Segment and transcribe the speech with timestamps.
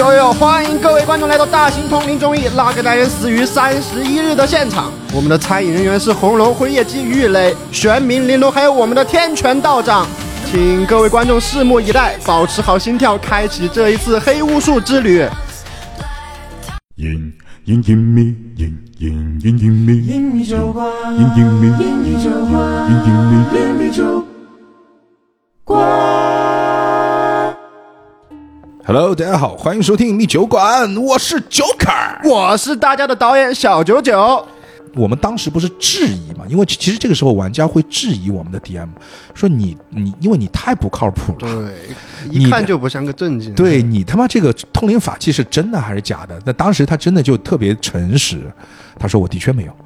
[0.00, 4.90] 哟哟，欢迎各位观众来到大型通灵综艺《那个男人死于三十一日》的现场。
[5.12, 10.06] 我们的参演人员是红龙、辉夜姬、玉磊、玄冥、玲珑，还有我们的天权道长。
[10.50, 15.22] 请各位观众拭目以待，保持好心跳，开启这一次黑巫术之旅。
[16.96, 17.34] 隐
[17.66, 23.58] 隐隐秘，隐隐隐隐秘，隐秘酒馆，隐隐秘，隐秘酒馆，隐隐秘。
[23.58, 24.24] 隐秘酒
[28.92, 32.28] Hello，大家好，欢迎收听密酒馆，我是 Joker。
[32.28, 34.44] 我是大家的导演小九九。
[34.96, 36.44] 我们当时不是质疑嘛？
[36.48, 38.88] 因为其其实这个时候玩家会质疑我们的 DM，
[39.32, 41.72] 说你你因为你太不靠谱了，对，
[42.32, 43.54] 一看就不像个正经。
[43.54, 46.42] 对你他妈这个通灵法器是真的还是假的？
[46.44, 48.40] 那当时他真的就特别诚实，
[48.98, 49.76] 他说我的确没有，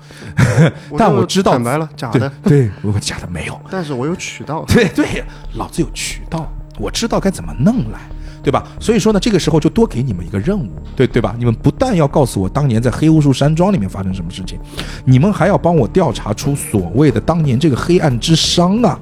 [0.97, 2.33] 但我知道坦白了，假对的。
[2.43, 4.65] 对，我假的没有，但是我有渠道。
[4.67, 5.23] 对对，
[5.57, 8.01] 老子有渠道，我知道该怎么弄来，
[8.45, 8.63] 对吧？
[8.79, 11.35] 所以说呢，这个时候就多给你们一个任务，对对吧？
[11.37, 14.59] 你们不但要告诉我当年在黑巫术山庄里面发生什么事情，
[15.05, 19.01] 你们还要帮我调查出所谓的当年这个黑暗之伤啊，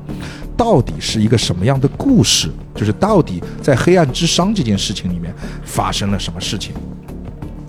[0.57, 2.49] 到底是一个什么样的故事？
[2.75, 6.73] 就是到底在黑暗之伤这件事情里面发生了什么事情？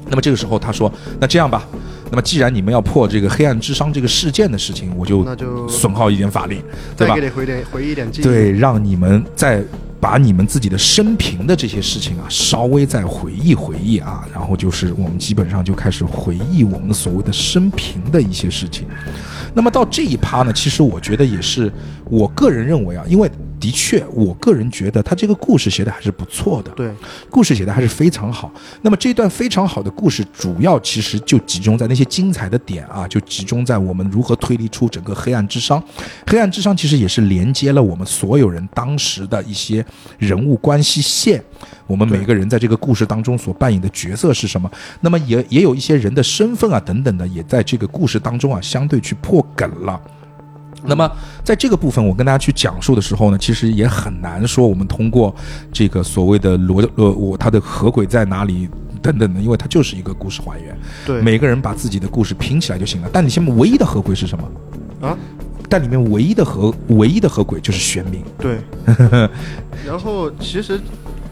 [0.07, 1.67] 那么这个时候他说：“那这样吧，
[2.11, 6.61] 那么既然你们要破这个黑暗之伤这个事件的事情，我就那就损耗一点法力，
[6.95, 7.25] 对吧再给？
[7.25, 8.23] 你回点回忆一点记忆。
[8.23, 9.63] 对，让你们再
[10.03, 18.85] 把你们自己的生平的这些事情啊，稍微再回忆回忆啊，然后就是我们基本上就开始回忆我们所谓的生平的一些事情。
[19.53, 21.71] 那么到这一趴呢，其实我觉得也是
[22.09, 26.71] 我个人认为啊，因为的确，我个人觉得他这个故事写的还是不错的。
[26.71, 26.91] 对，
[27.29, 28.51] 故事写的还是非常好。
[28.81, 35.81] 那么这一段非常好的故事，主要其实就集中在那些精彩的点啊，就集中在我们如何推理出整个黑暗之殇。
[36.27, 39.85] 黑暗之殇其实也是连接了我们所有人当时的一些
[40.19, 41.41] 人物关系线，
[41.87, 44.69] 我们每个人在这个故事当中所扮演的角色是什么。
[44.99, 49.99] 那么也也有一些人的身份啊等等的，也在这个故事当中啊相对去破梗了。
[50.85, 51.09] 那么，
[51.43, 55.33] 在这个部分，我跟大家去讲述的时候呢，其实也很难说我们通过
[55.71, 58.67] 这个所谓的逻呃，我它的合轨在哪里
[59.01, 63.09] 等等的，因为它就是一个故事还原，对每个人把自己的故事拼起来就行了。
[63.11, 65.07] 但你现在唯一的合轨是什么？
[65.07, 65.17] 啊，
[65.69, 68.59] 但里面唯一的合唯一的合轨就是玄冥，对。
[69.85, 70.79] 然后其实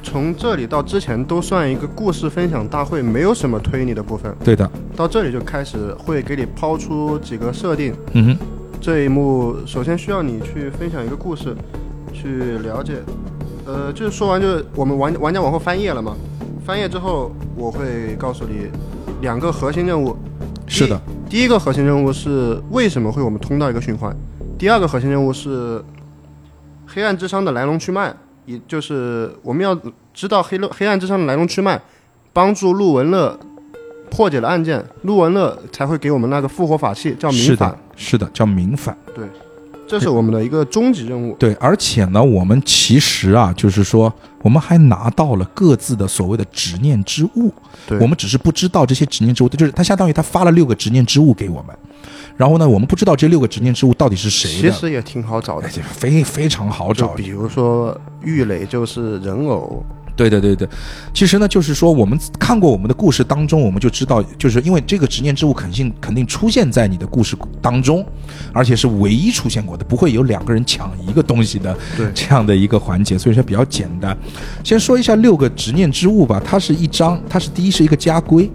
[0.03, 4.35] 从这里到之前都算一个故事分享大会，没有什么推理的部分。
[4.43, 7.93] 对的，到这里就开始会给你抛出几个设定。
[8.13, 8.37] 嗯哼，
[8.81, 11.55] 这一幕首先需要你去分享一个故事，
[12.11, 12.95] 去了解。
[13.63, 16.15] 呃，就是说完就是我们玩玩家往后翻页了嘛，
[16.65, 18.71] 翻页之后我会告诉你
[19.21, 20.17] 两个核心任务。
[20.65, 20.99] 是的，
[21.29, 24.15] 第一个核心任务是为什么会我们通到一个循环，
[24.57, 25.83] 第二个核心任务是
[26.87, 28.11] 黑暗之伤的来龙去脉，
[28.45, 29.77] 也就是我们要
[30.11, 31.79] 知道黑黑暗之伤的来龙去脉，
[32.33, 33.37] 帮助陆文乐
[34.09, 38.95] 破解了案件，陆文乐才会给我们那个复活法器叫是冥反的，，是的，叫明反。
[39.15, 39.25] 对
[39.87, 41.35] 这是我们的一个终极任务。
[41.37, 47.53] 对，而且呢，我们其实啊，就是说，我们还拿到了各自的所谓的执念之物。
[47.85, 51.75] 对我们只是不知道这些执念之物，就是他相当于他发了六个执念之物给我们，
[52.37, 54.71] 然后呢，我们不知道这六个执念之物到底是谁的。
[54.71, 57.09] 其实也挺好找的非非常好找。
[57.09, 59.83] 比如说玉垒就是人偶，
[60.29, 60.69] 对对对对，
[61.13, 68.05] 其实呢，就是说我们看过我们的故事当中，我们就知道，就是因为这个执念之物肯定肯定出现在你的故事当中，
[68.53, 74.15] 而且是唯一出现过的，不会有两个人抢一个东西的对这样的一个环节，所以说比较简单。
[74.63, 78.49] 先说一下六个执念之物吧，它是一张，它是第一是一个家规，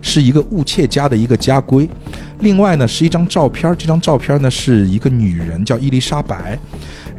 [0.00, 1.88] 是一个物切家的一个家规，
[2.38, 6.58] 另外呢是一张照片，这张照片呢是一个女人叫伊丽莎白。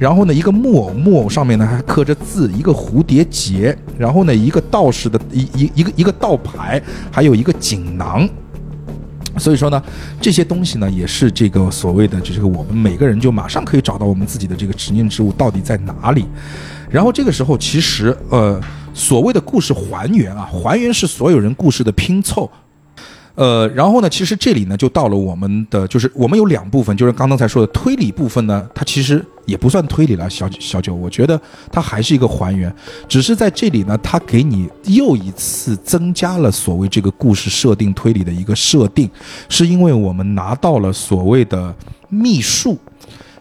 [0.01, 6.81] 然后呢，一个木偶，木偶上面呢还刻着字，一个蝴蝶结，然后呢，一个道士的一一一个一个道牌，
[7.11, 8.27] 还有一个锦囊。
[9.37, 9.79] 所以说呢，
[10.19, 16.25] 这些东西呢，也是这个所谓的，就是我们每个人就马上可以找到我们自己的这个执念之物到底在哪里。
[16.89, 18.59] 然后这个时候，其实呃，
[18.95, 22.49] 所谓的故事还原啊，还原是所有人故事的拼凑。
[23.41, 31.41] 呃，然后呢，其实这里呢就到了我们的，就是我们有两部分，就是刚刚才说的推理部分呢，它其实也不算推理了，小小九，我觉得
[31.71, 32.71] 它还是一个还原，
[33.07, 39.09] 只是在这里呢，它给你又一次增加了所谓这个故事设定推理的一个设定，
[39.49, 41.73] 是因为我们拿到了所谓的
[42.09, 42.77] 秘术。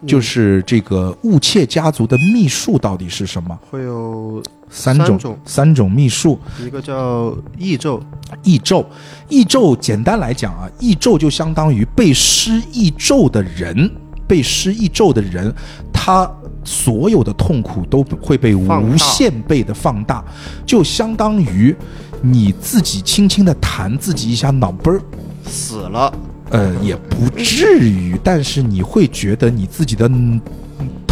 [0.06, 3.58] 就是这个雾切家族的秘术到底是什么？
[3.70, 5.90] 会有三种三种。
[5.90, 8.00] 秘术，一个叫异咒，
[8.44, 8.88] 异咒，
[9.28, 13.90] 异咒简单来讲啊，异咒就相当于被施异咒的人，
[14.26, 15.52] 被施异咒的人，
[15.92, 16.30] 他
[16.64, 20.24] 所有的痛苦都会被无限倍的放大，
[20.64, 21.74] 就相当于
[22.22, 25.02] 你自己轻轻的弹自己一下脑杯儿，
[25.44, 26.12] 死了，
[26.50, 30.40] 呃，也不至于，但是你会觉得你自己的嗯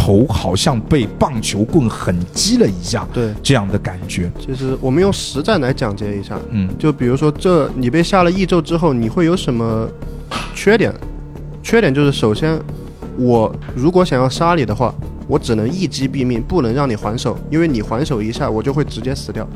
[0.09, 3.31] 头好像被棒球棍狠击了一下，对。
[3.43, 4.31] 这样的感觉。
[4.39, 9.87] 其实我们用实战来讲解一下，嗯，就比如说这你被下了异咒之后，你会有什么
[10.55, 10.91] 缺点？
[11.61, 12.59] 缺点就是首先，
[13.17, 14.91] 我如果想要杀你的话，
[15.27, 19.47] 我只能一击毙命，不能让你还手，因为你还手一下，我就会直接死掉，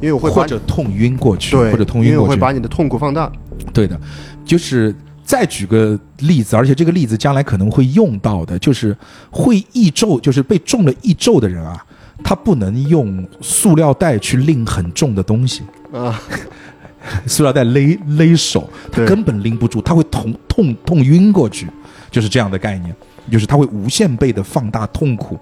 [0.00, 2.40] 因为我会把或者痛晕过去，对，或者痛因为我晕过去。
[2.40, 3.30] 会把你的痛苦放大。
[3.74, 4.00] 对的，
[4.42, 4.94] 就是
[5.24, 8.96] 再举个例子，而且这个例子将来可能会用到的，就是
[9.30, 11.84] 会易咒，就是被中了易咒的人啊，
[12.22, 16.20] 他不能用塑料袋去拎很重的东西，啊，
[17.26, 21.66] 塑料袋勒勒手，他根本拎不住，他会痛痛痛晕过去，
[22.10, 22.94] 就是这样的概念，
[23.30, 25.38] 就是它会无限倍的放大痛苦。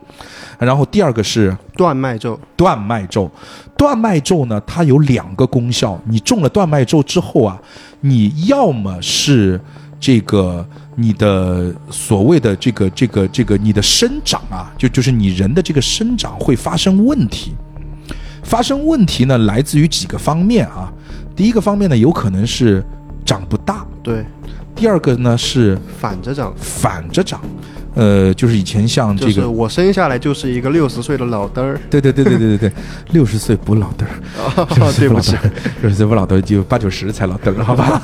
[0.59, 3.31] 然后第二个是断脉咒，断脉咒，
[3.77, 5.99] 断脉咒呢，它有两个功效。
[6.05, 7.59] 你中了断脉咒之后啊，
[8.01, 9.59] 你要么是
[9.99, 10.67] 这个
[10.97, 17.55] 你的所谓的这个这个这个你的生长啊，就就是你人的这个生长会发生问题。
[18.43, 20.93] 发生问题呢，来自于几个方面啊。
[21.37, 22.85] 第一个方面呢，有可能是
[23.25, 24.25] 长不大；对，
[24.75, 27.41] 第二个呢是反着长，反着长。
[27.95, 31.81] 呃，就是以前像这个，就是我生下来就是一个六十岁的老登儿。
[31.91, 32.73] 对对对对对对对，
[33.11, 34.15] 六十岁不老登儿。
[34.57, 35.37] 哦， 对不起，
[35.83, 38.01] 六十岁不老嘚，就八九十才老登儿，好吧？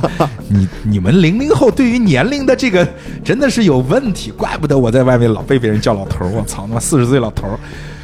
[0.49, 2.87] 你你们零零后对于年龄的这个
[3.25, 6.29] 真的是有问题，怪不得我在外面老被别人叫老头儿。
[6.31, 7.59] 我操，他妈四十岁老头儿，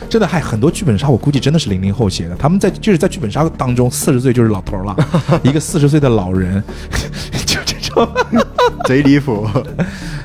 [0.08, 2.37] 真的还很多剧本杀，我估计真的是零零后写的。
[2.37, 4.96] 他们在就是在剧本杀当中，四十岁就是老头儿了，
[5.43, 6.62] 一个四十岁的老人，
[7.44, 8.08] 就这种，
[8.87, 9.49] 贼离谱。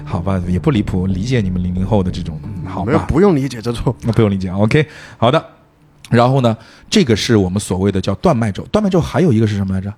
[0.07, 3.05] 好吧，也不离谱，理解你们零零后的这种，嗯好吧？
[3.09, 3.93] 不用理解这种。
[4.03, 4.87] 那不用理解，OK，
[5.17, 5.45] 好的。
[6.09, 6.55] 然后呢，
[6.89, 8.63] 这个是我们所谓的叫断脉咒。
[8.71, 9.93] 断脉咒还有一个是什么来着？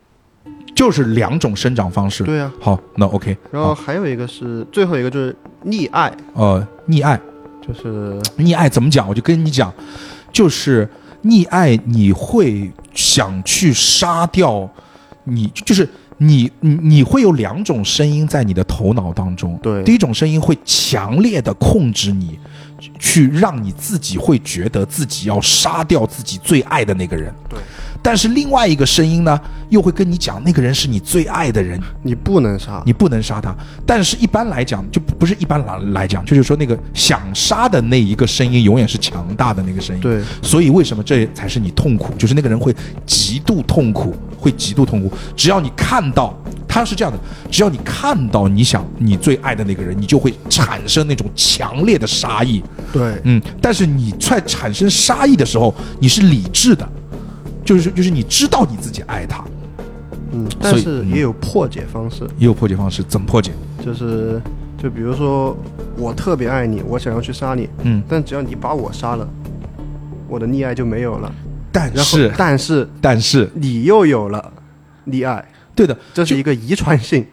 [0.75, 2.23] 就是两种生长方式。
[2.23, 3.38] 对啊，好，那 OK。
[3.51, 5.35] 然后还有一个是最后一个就是
[5.65, 7.19] 溺爱，呃，溺爱，
[7.61, 9.07] 就是溺爱怎么讲？
[9.07, 9.71] 我就跟你讲，
[10.33, 10.89] 就是
[11.23, 14.67] 溺爱，你会想去杀掉
[15.25, 15.88] 你，就是
[16.19, 19.57] 你你你会有两种声音在你的头脑当中。
[19.63, 22.38] 对第一种声音会强烈的控制你，
[23.00, 27.33] 去让你自己会觉得自己要杀掉自己最爱的那个人。
[27.50, 27.57] 对。
[28.01, 32.81] 但是另外一个声音呢，又会跟你讲，那个人是你最爱的人，你不能杀。
[32.86, 33.54] 你不能杀他。
[33.86, 40.01] 但是一般来讲，就不是一般来来讲，就是说那个想杀的那一个声音，永远是强大的那个声音。
[40.01, 42.13] 对，所以为什么这才是你痛苦？
[42.18, 42.74] 就是那个人会
[43.06, 45.12] 极度痛苦，会极度痛苦。
[45.36, 46.38] 只要你看到
[46.68, 47.19] 他是这样的，
[47.52, 52.63] 只要你看到你想你最爱的那个人，你就会产生那种强烈的杀意。
[52.94, 56.88] 对，嗯，但是你在产生杀意的时候，你是理智的，
[57.69, 59.45] 就是就是你知道你自己爱他，
[60.31, 63.04] 嗯，但是也有破解方式，也有破解方式。
[63.04, 63.51] 怎么破解？
[63.86, 64.42] 就是
[64.75, 65.56] 就比如说
[65.95, 69.30] 我特别爱你，我想要去杀你，嗯，但只要你把我杀了，
[70.27, 71.31] 我的溺爱就没有了。
[71.71, 74.51] 但是但是但是你又有了
[75.06, 77.24] 溺爱，对的，这是一个遗传性。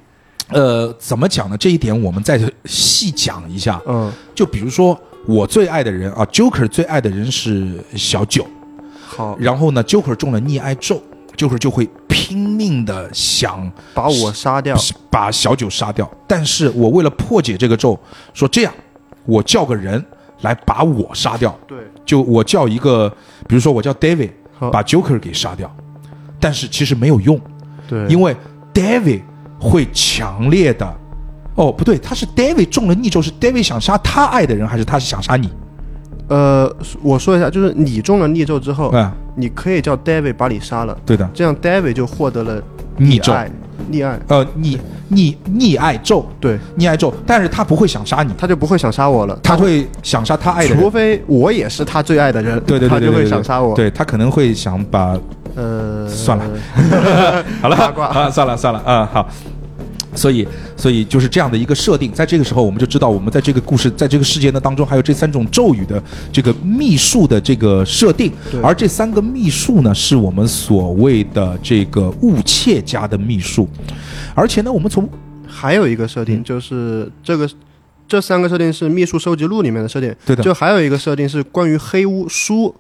[0.49, 1.57] 呃，怎么讲呢？
[1.57, 3.81] 这一点我们再细讲一下。
[3.87, 8.47] 嗯，就比如说我最爱的人啊，Joker 最爱的人是小九，
[9.17, 11.03] 好，然后呢，Joker 中了溺爱咒
[11.37, 14.77] ，Joker 就会拼命的想把我杀掉。
[15.11, 16.11] 把小九杀掉。
[16.27, 17.99] 但是我为了破解这个咒，
[18.35, 18.75] 说这样，
[19.25, 20.05] 我叫个人
[20.43, 23.09] 来把我杀掉，对，就我叫一个，
[23.49, 24.33] 比如说我叫 David，
[24.71, 25.75] 把 Joker 给杀掉。
[26.39, 27.41] 但是其实没有用，
[27.89, 28.37] 对，因为
[28.75, 29.23] David
[29.59, 30.87] 会强烈的，
[31.55, 35.51] 哦，不对，他是 David 中了逆咒，是 David 想杀他爱的人，还是他是想杀你？
[36.29, 36.71] 呃，
[37.03, 42.61] 我说一下，就是你中了逆咒之后，啊、你可以叫 David 把你杀了，对的，这样 David 就获得了
[42.97, 43.51] 逆咒，爱，
[43.91, 44.79] 溺爱，呃，逆
[45.09, 50.91] 逆逆爱咒，对，逆爱咒，但是他不会想杀你，他就不会想杀我了，他会想杀他爱的除。
[50.91, 52.89] 非我也是他最爱的人，对对对。
[52.89, 55.17] 他就会想杀我。，对他可能会想把
[55.55, 56.45] 呃，算了，
[57.63, 58.07] 好了八卦。
[58.09, 59.29] 啊，算了算了啊，好。
[60.17, 68.33] 所以，所以就是这样的一个设定，在这个时候，我们就知道，我们在这个故事，在这个事件的当中，还有这三种咒语的这个秘术的这个设定。
[68.63, 73.69] 而这三个秘术呢，是我们所谓的这个误切家的秘术。
[74.35, 75.09] 而且呢，我们从
[75.47, 77.49] 还有一个设嗯定就是这个。
[78.09, 82.73] 这三个设定是秘术收集录里面的设定，对的就还有一个设定是关于黑巫书，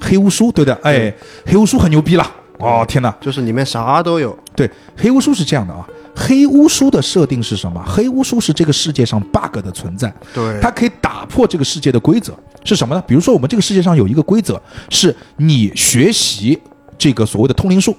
[0.00, 1.14] 黑巫书，对的，哎，
[1.46, 2.28] 黑巫书很牛逼了，
[2.62, 3.14] 哦天哪！
[3.20, 4.36] 就是里面啥都有。
[4.54, 7.82] 对，黑巫术是这样的啊，黑巫术的设定是什么？
[7.86, 12.32] 黑巫术是这个世界上 bug 的存在，对它可以打破这个世界的规则，
[12.64, 13.02] 是什么呢？
[13.06, 16.58] 比如说，我们这个世界上有一个规则，是你学习
[16.96, 17.96] 这个所谓的通灵术，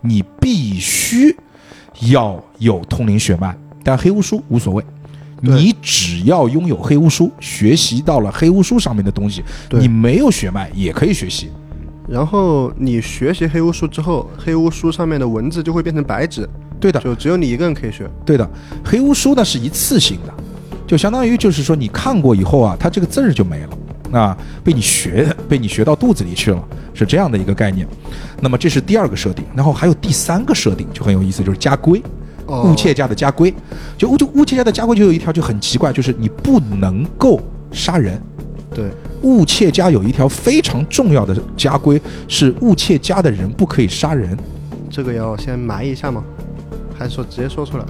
[0.00, 1.34] 你必须
[2.10, 4.84] 要有通灵血脉，但黑巫术无所谓。
[5.44, 11.50] 你只要拥有黑巫术，学习到了黑巫术上面的东西，对你没有血脉也可以学习。
[12.08, 16.48] 然后你学习黑巫术之后，黑巫书上面的文字就会变成白纸，
[16.80, 18.10] 对的，就只有你一个人可以学。
[18.24, 18.48] 对的，
[18.84, 20.34] 黑巫书呢是一次性的，
[20.86, 23.78] 就相当于就是说你看过以后啊，它这个字儿就没了。
[24.12, 27.88] 啊，被你学被你学到肚子里去了，是这样的一个概念。
[28.42, 32.02] 那么这是第二个设定，然后还有第三个设定就很有意思，就是家规，
[32.44, 32.64] 哦。
[32.64, 33.54] 雾切家的家规，
[33.96, 37.40] 就巫就巫切家的家规就有一条就很奇怪，就是你不能够
[37.70, 38.20] 杀人。
[38.74, 38.90] 对，
[39.22, 44.36] 雾切家有一条非常重要的家规，是雾切家的人不可以杀人。
[44.90, 46.24] 这个要先埋一下吗？
[46.98, 47.84] 还是说直接说出来？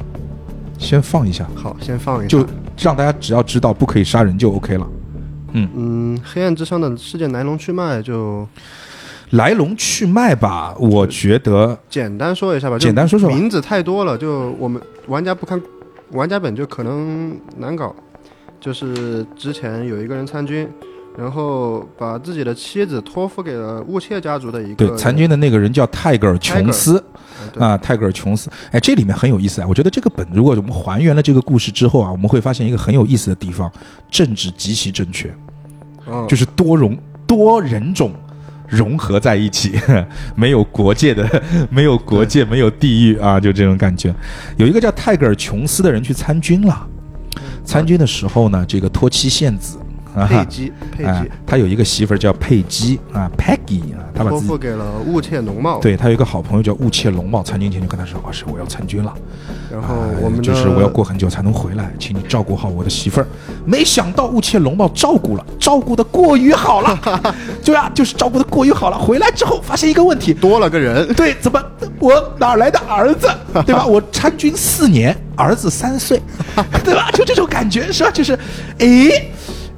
[0.79, 2.29] 先放一下，好，先放一下。
[2.29, 2.47] 就
[2.79, 4.87] 让大家只要知道不可以杀人就 OK 了。
[5.53, 8.49] 嗯嗯，黑暗之上的事件来龙去脉就
[9.31, 12.77] 来龙去脉吧，我觉得简单说一下吧。
[12.79, 15.61] 就简单说说名字太多了，就我们玩家不看
[16.13, 17.95] 玩家本就可能难搞。
[18.63, 20.69] 就是之前有一个人参军，
[21.19, 27.05] 然后把自己的妻子托付给了雾切家族的一个对参军的那个人叫泰戈尔琼斯
[27.59, 28.49] 啊，泰戈尔琼斯。
[28.71, 29.67] 哎，这里面很有意思啊。
[29.69, 33.69] 我觉得这个本如果我们还原了这个故事之后啊，我们会发现一个很有意思的地方，
[34.09, 35.35] 政治极其正确，
[36.09, 38.13] 嗯就是多融多人种。
[38.69, 39.79] 融合在一起，
[40.35, 44.15] 没有国界的， 没有国界，没有地域啊，就这种感觉。
[44.57, 46.89] 有一个叫泰戈尔琼斯的人去参军了，
[47.65, 49.79] 参军的时候呢，这个托妻献子，
[50.29, 59.15] 佩姬，佩哎姬，他有一个媳妇儿叫佩姬啊，Peggy 啊，他把托付给了雾切龙茂。，对他有一个好朋友叫雾切龙茂，参军前就跟他说：“哦，是我要参军了，
[59.71, 63.27] 然后哎我们的就是我要过很久才能回来，请你照顾好我的媳妇儿。”
[63.65, 66.99] 没想到雾切龙茂照顾了，照顾的过于好了，
[67.65, 68.99] 对啊，就是照顾的过于好了。
[68.99, 71.63] 回来之后发现一个问题，多了个人，对，怎么
[71.99, 73.29] 我哪来的儿子，
[73.65, 73.87] 对吧？
[73.87, 76.21] 我参军四年，儿子三岁，
[76.85, 77.11] 对吧？
[77.15, 78.11] 就这种感觉是吧？
[78.11, 78.39] 就是，
[78.79, 79.31] 诶，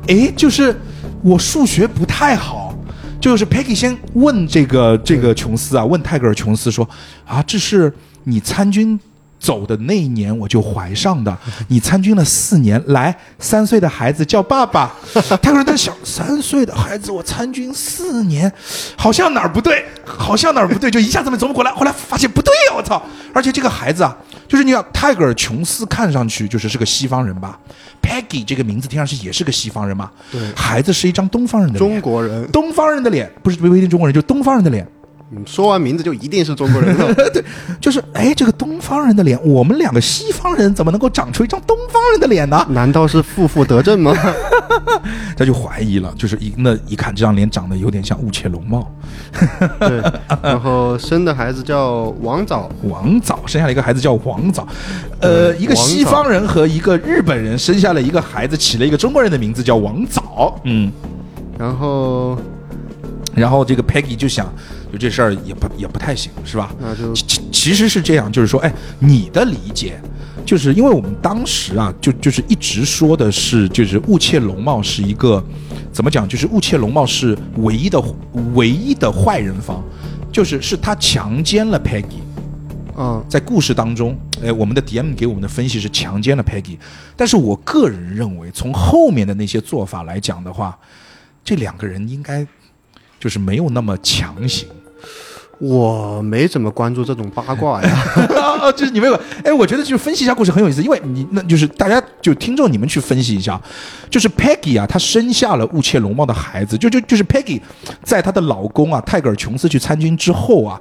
[0.09, 0.79] 诶，就是
[1.23, 2.75] 我数学不太好。
[3.21, 6.87] 就是 Peggy 先问这个这个琼斯啊，问泰戈尔琼斯说
[7.27, 7.91] 啊，这是
[8.25, 9.01] 你参军
[9.41, 11.35] 走的那一年我就怀上的，
[11.69, 14.95] 你参军了四年，来三岁的孩子叫爸爸。
[15.41, 18.53] 泰戈尔在想，三岁的孩子我参军四年，
[18.95, 23.03] 好像哪儿不对，好像哪儿不对，就一下子没琢磨过来，后来发现不对呀、我操！
[23.33, 24.15] 而且这个孩子啊，
[24.55, 27.59] 就是你要泰戈尔琼斯看上去就是是个西方人吧
[28.01, 30.41] ，Peggy 这个名字听上去也是个西方人嘛，对。
[30.55, 31.91] 孩子是一张东方人的脸。
[31.91, 32.49] 中国人。
[32.53, 34.87] 东方人的脸，不是不一定中国人，就是东方人的脸，
[35.37, 37.13] 嗯说完名字就一定是中国人了。
[37.33, 37.45] 对
[37.81, 42.65] 就是哎，这个东方人的脸，我们两个西方人怎么能够长出一张东方人的脸呢？
[42.71, 44.13] 难道是负负得正吗？
[45.37, 48.91] 他就怀疑了，就是一那一看这张脸长得有点像雾切龙茂，
[49.81, 50.01] 对，
[50.43, 54.67] 然后生的孩子叫王早，王早生下了一个孩子叫王早，
[55.21, 60.91] 呃，嗯一个西方人和一个日本人生下了一个孩子，起了一个中国人的名字叫王早，嗯，
[61.59, 62.39] 然后
[63.35, 64.53] 然后这个 Peggy 就想，
[64.95, 66.73] 就这事儿也不也不太行，是吧？
[66.81, 70.01] 那就其其实是这样，就是说，哎，你的理解，
[70.47, 75.45] 就是因为我们当时啊，就就是一直说的是，就是雾切龙茂是一个
[75.93, 78.01] 怎么讲，就是雾切龙茂是唯一的
[78.55, 79.83] 唯一的坏人方，
[80.31, 82.23] 就是是他强奸了 Peggy，
[82.97, 86.79] 嗯，在故事当中，哎，我们的 DM 给我们的分析是强奸了 Peggy，
[87.17, 90.79] 但是我个人认为，从后面的那些做法来讲的话，
[91.43, 92.47] 这两个人应该
[93.19, 94.69] 就是没有那么强行。
[95.59, 97.89] 我没怎么关注这种八卦呀。
[98.41, 103.61] 啊， 就是你没有，哎，我觉得就是分析一下故事很有意思，因为你那就是大家就听众你们去分析一下，
[104.11, 107.61] 就是 Peggy 啊，她生下了雾切龙猫的孩子，就就就是 Peggy
[108.03, 110.81] 在她的老公啊泰戈尔琼斯去参军之后啊，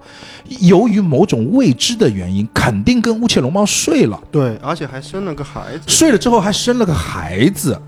[0.62, 5.82] 由于某种未知的原因，肯定跟雾切龙猫睡了，对，而且还生了个孩子。
[5.88, 7.80] 睡了之后还生了个孩子。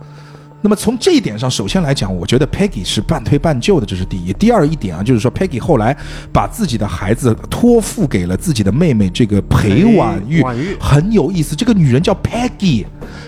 [0.65, 4.33] 那么从这一点上，首先来讲，我觉得 Peggy 是半推半就的，这是第一。
[4.33, 5.95] 第二一点啊，就是说 Peggy 后来
[6.33, 10.43] 把自己的孩子托付给了自己的妹妹这个裴婉玉，
[10.79, 11.55] 很有意思。
[11.55, 12.83] 这个女人叫 Peggy，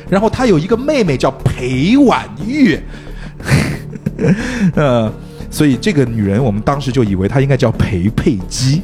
[0.09, 2.79] 然后她有一个妹妹叫裴婉玉，
[4.73, 5.13] 呃，
[5.51, 8.81] 所以这个女人我们当时就以为她应该叫裴佩姬，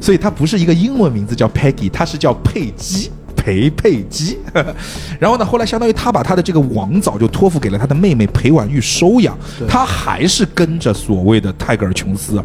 [0.00, 3.10] 所以她不是一个英文名字叫 Peggy，她是叫佩姬。
[3.42, 4.38] 裴佩姬，
[5.18, 9.36] 然后呢，后来相当于他把他的这个王早就托付给了他的妹妹裴婉玉收养，
[9.68, 12.40] 他还是跟着所谓的泰戈尔琼斯。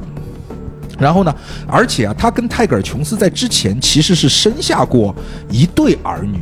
[0.98, 1.36] 然后呢，
[1.68, 5.16] 而且啊，他跟泰戈尔琼斯在之前其实是生下过
[5.52, 6.40] 一对儿女，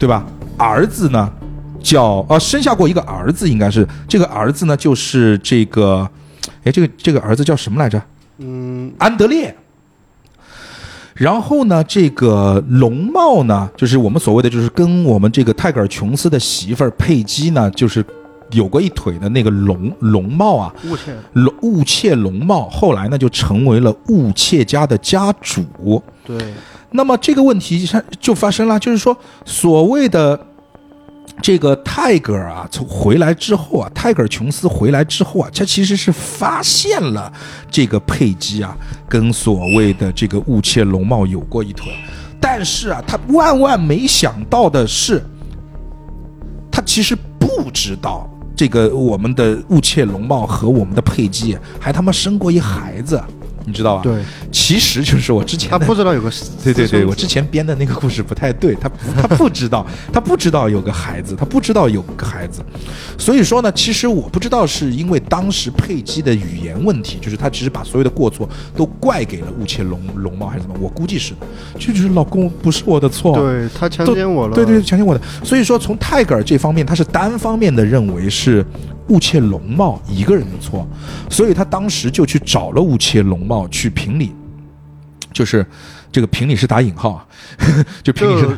[0.00, 0.26] 对吧？
[0.58, 1.32] 儿子呢
[1.80, 6.08] 叫呃生下过一个儿子，应该是这个儿子呢就是这个，
[6.64, 8.02] 哎，这个这个儿子叫什么来着？
[8.38, 9.54] 嗯，安德烈。
[11.22, 18.04] 然后呢，这个龙茂呢，就是我们所谓的，就是跟我们这个泰戈尔琼斯的媳妇儿佩姬呢，就是
[18.50, 26.02] 有过一腿的那个龙龙茂啊，误切，龙雾切龙茂，后来呢就成为了雾切家的家主。
[26.26, 26.36] 对，
[26.90, 30.36] 那么这个问题上就发生了，就是说所谓的
[31.40, 37.32] 这个泰戈尔啊，从回来之后啊，泰戈尔琼斯回来之后啊，他其实是发现了
[37.70, 38.76] 这个佩姬啊，
[39.08, 41.92] 跟所谓的这个雾切龙茂有过一腿，
[42.40, 45.24] 但是啊，他万万没想到的是，
[46.70, 48.28] 他其实不知道。
[48.54, 53.20] 这个我们的雾切龙茂和我们的佩姬还他妈生过一孩子，
[53.64, 54.02] 你知道吧？
[54.02, 56.30] 对，其实就是我之前他不知道有个
[56.62, 58.90] 对对对，我之前编的那个故事不太对，他
[59.20, 62.62] 他不知道，他不知道有个孩子，他不知道有个孩子，
[63.18, 71.46] 所以说呢，其实我不知道是因为当时佩姬的语言问题，就是他其实把所有的过错都怪给了雾切龙龙猫还是什么，我估计是的，
[71.78, 75.20] 就就是老公不是我的错，对他强奸我了，对对，强奸我的。
[75.44, 78.64] 所以说，从泰戈尔这方面，他是单方面的认为是
[79.12, 80.88] 雾切龙茂一个人的错，
[81.28, 84.32] 所以他当时就去找了雾切龙茂去评理，
[85.34, 85.64] 就是
[86.10, 87.26] 这个评理是打引号啊，
[88.02, 88.52] 就评理是就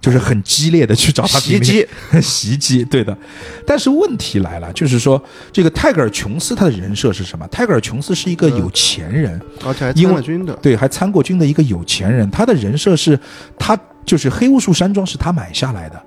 [0.00, 1.86] 就是很激烈的去找他袭击，
[2.20, 3.16] 袭击，对的。
[3.64, 7.46] 但是问题来了，就是说这个泰戈尔琼斯他的人设是什么？
[7.48, 13.18] 泰戈尔琼斯是一个有钱人，而且还参了军的，对，还参过军的一个有钱人，他的人设是，
[13.56, 16.02] 他就是黑巫术山庄是他买下来的。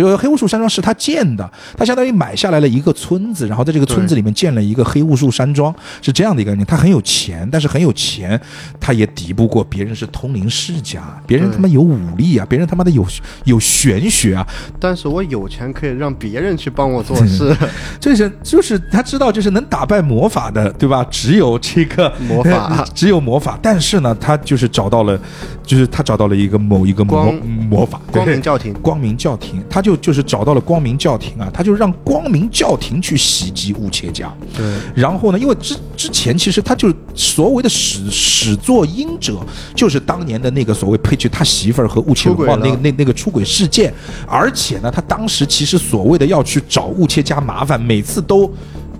[0.00, 6.66] 就是黑巫术山庄是他建的，他相当于买下来了一个村子，然后在这个村子里面建了一个黑巫术山庄，是这样的一个概念。
[6.66, 8.40] 他很有钱，但是很有钱，
[8.80, 13.06] 他也敌不过别人是通灵世家，别人他妈有武力啊，别人他妈的有
[13.44, 14.46] 有玄学啊，
[14.80, 17.54] 但是我有钱可以让别人去帮我做事，
[18.00, 21.04] 就是就是他知道，就是能打败魔法的，对吧？
[21.10, 23.58] 只有这个魔法 只有魔法。
[23.60, 25.18] 但是呢，他就是找到了，
[25.62, 27.30] 就是他找到了一个某一个魔
[27.68, 34.32] 魔法，光明教廷，光明教廷，他就就是找到了光明教廷啊，他就让光明教廷去袭击乌切家。
[34.56, 34.64] 对，
[34.94, 39.38] 然后呢，因为之之前其实他就所谓的始始作俑者，
[39.74, 43.92] 就是当年的那个所谓佩奇他媳妇儿和雾切龙出轨那个那那个出轨事件，
[44.26, 48.50] 而且呢，他当时其实所谓的要去找雾切家麻烦，每次都。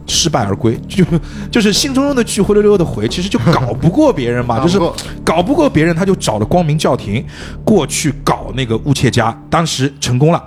[0.04, 1.04] 失败而归， 就
[1.48, 7.24] 就是兴冲冲的去，灰溜溜的回，其实就搞不过别人嘛， 就是搞不过搞不过别人，他就找了光明教廷
[7.64, 10.42] 过去搞那个乌切家，当时成功了。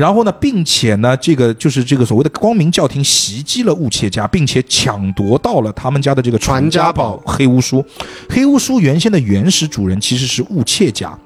[0.00, 7.84] 然后呢，并且呢，这个就是这个所谓的光明教廷袭击了雾切家，并且抢夺到了他们家的这个传家宝黑巫书。
[8.28, 11.16] 黑巫书原先的原始主人其实是雾切家，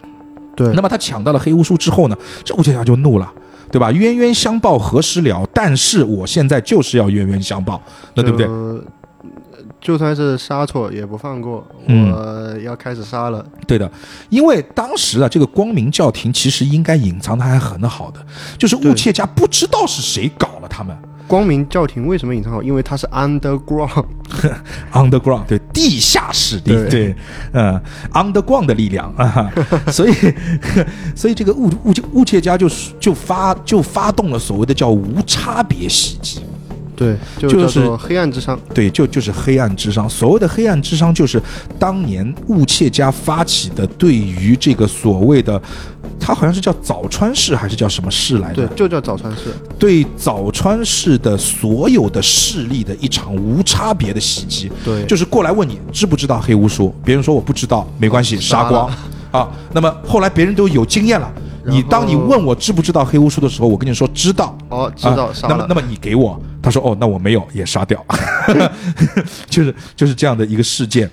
[0.56, 3.32] 对，那么他抢到了黑巫书之后呢，这雾切家就怒了。
[3.72, 3.90] 对吧？
[3.90, 5.44] 冤冤相报何时了？
[5.52, 7.82] 但是我现在就是要冤冤相报，
[8.14, 8.46] 那对不对？
[9.85, 9.97] 就？
[9.97, 13.47] 算是杀错也不放过，嗯我要开始杀了。
[13.64, 13.88] 对的，
[14.29, 18.18] 因为当时啊，这个光明教廷其实应该隐藏的还很好的，
[18.59, 20.97] 就是雾切家不知道是谁搞了他们
[21.29, 22.61] 光明教廷为什么隐藏好？
[22.62, 27.14] 因为它是 underground，，underground 对地下势力，对对，
[27.53, 27.81] 嗯
[28.12, 29.49] ，underground 的力量啊，
[29.92, 30.12] 所以
[31.16, 32.68] 所以这个雾雾雾切家就
[32.99, 36.40] 就发就发动了所谓的叫无差别袭击。
[36.96, 38.59] 对，就就是黑暗之伤。
[38.72, 40.09] 对，就就是黑暗之伤。
[40.09, 41.40] 所谓的黑暗之伤，就是
[41.78, 45.61] 当年雾切家发起的对于这个所谓的，
[46.20, 49.54] 他好像是叫早川氏还是叫什么氏来着？，对就叫早川氏。
[49.78, 54.70] 对早川氏的所有的势力的一场无差别的袭击。
[54.85, 58.98] 对，就是过来问你知不知道黑巫术，别人说我不知道，没关系，杀杀光了
[59.33, 59.48] 啊。
[59.72, 61.33] 那么后来别人都有经验了。
[61.66, 65.33] 你当你问我知不知道黑巫术的时候，我跟你说知道，哦，知道啊。
[65.48, 68.05] 那么那么你给我，他说哦，那我没有，也杀掉，
[69.48, 71.11] 就是就是这样的一个事件。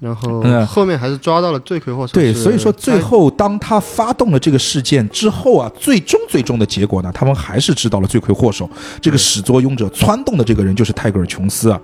[0.00, 2.12] 然后嗯后面还是抓到了罪魁祸首。
[2.12, 8.68] 对，所以说最后当他发动了这个事件之后啊，最终最终的结果呢，他们还是知道了罪魁祸首，
[9.00, 11.80] 这个始作俑者撺动的这个人就是泰戈尔琼斯啊。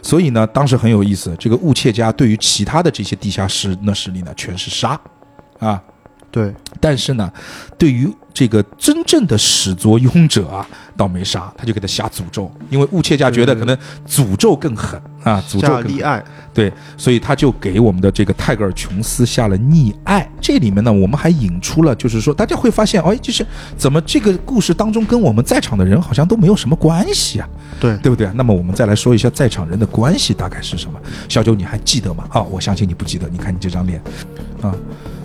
[0.00, 5.00] 所以呢，当时很有意思，这个雾切家对于其他的这些地下室那势力呢，全是杀
[5.58, 5.82] 啊。
[6.36, 7.32] 对但是呢，
[7.78, 13.74] 对于这个真正的始作俑者啊，倒没啥，他就给他下诅咒，因为雾切家觉得可能
[14.06, 16.22] 诅咒更狠啊，诅咒更厉害，
[16.52, 20.30] 对，所以他就给我们的这个泰戈尔琼斯下了溺爱。
[20.38, 23.44] 这里面呢，我们还引出了，就是说大家会发现，哎，就是
[23.78, 27.48] 怎么这个故事当中跟我们在场的人好像都没有什么关系啊，
[27.80, 28.30] 对对不对？
[28.34, 31.00] 那么我们再来说一下在场人的关系大概是什么？
[31.30, 32.26] 小九，你还记得吗？
[32.28, 33.98] 啊，我相信你不记得，你看你这张脸，
[34.60, 34.74] 啊。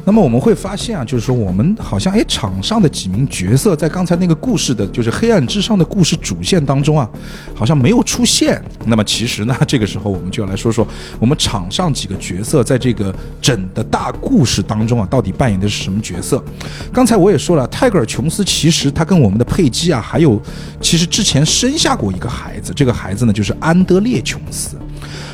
[0.03, 7.09] 那么我们会发现啊，就是说我们好像哎，场上的几名角色在刚才那个故事的，就是黑暗之上的故事主线当中啊，
[7.53, 8.61] 好像没有出现。
[8.85, 10.87] 那么其实呢，这个时候我们就要来说说
[11.19, 16.43] 我们场上几个角色在这个整的大故事当中啊，到底扮演的是什么角色？
[16.91, 20.41] 刚才我也说了，泰戈尔·琼斯其实他跟我们的佩姬啊，还有
[20.81, 24.77] 其实之前生下过一个孩子，这个孩子呢就是安德烈·琼斯。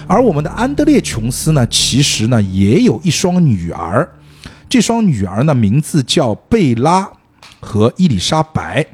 [0.05, 4.07] 而我们的安德烈·琼斯呢，其实呢也有一双女儿。
[4.69, 7.09] 这双女儿呢，名字叫贝拉
[7.59, 8.85] 和伊丽莎白。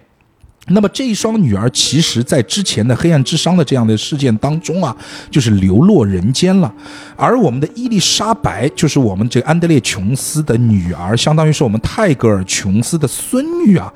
[0.68, 4.96] 那么这一双女儿，其实在之前的黑暗之殇的这样的事件当中啊，
[5.30, 6.74] 就是流落人间了。
[7.18, 13.92] 而我们的伊丽莎白，就是我们这个安德烈·琼斯的女儿，相当于是我们泰戈尔·琼斯的孙女啊。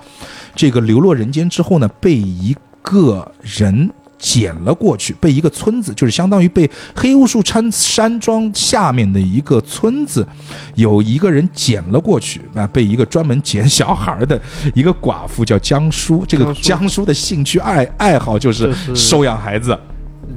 [0.56, 3.90] 这个流落人间之后呢，被一个人。
[4.18, 10.28] 捡了过去，被一个村子，就是相当于被黑巫术山山庄下面的一个村子，
[10.76, 14.40] 有一个人捡了过去，啊，被一个专门捡小孩的
[14.74, 19.78] 一个寡妇叫江叔，这个江叔的兴趣爱爱好就是收养孩子。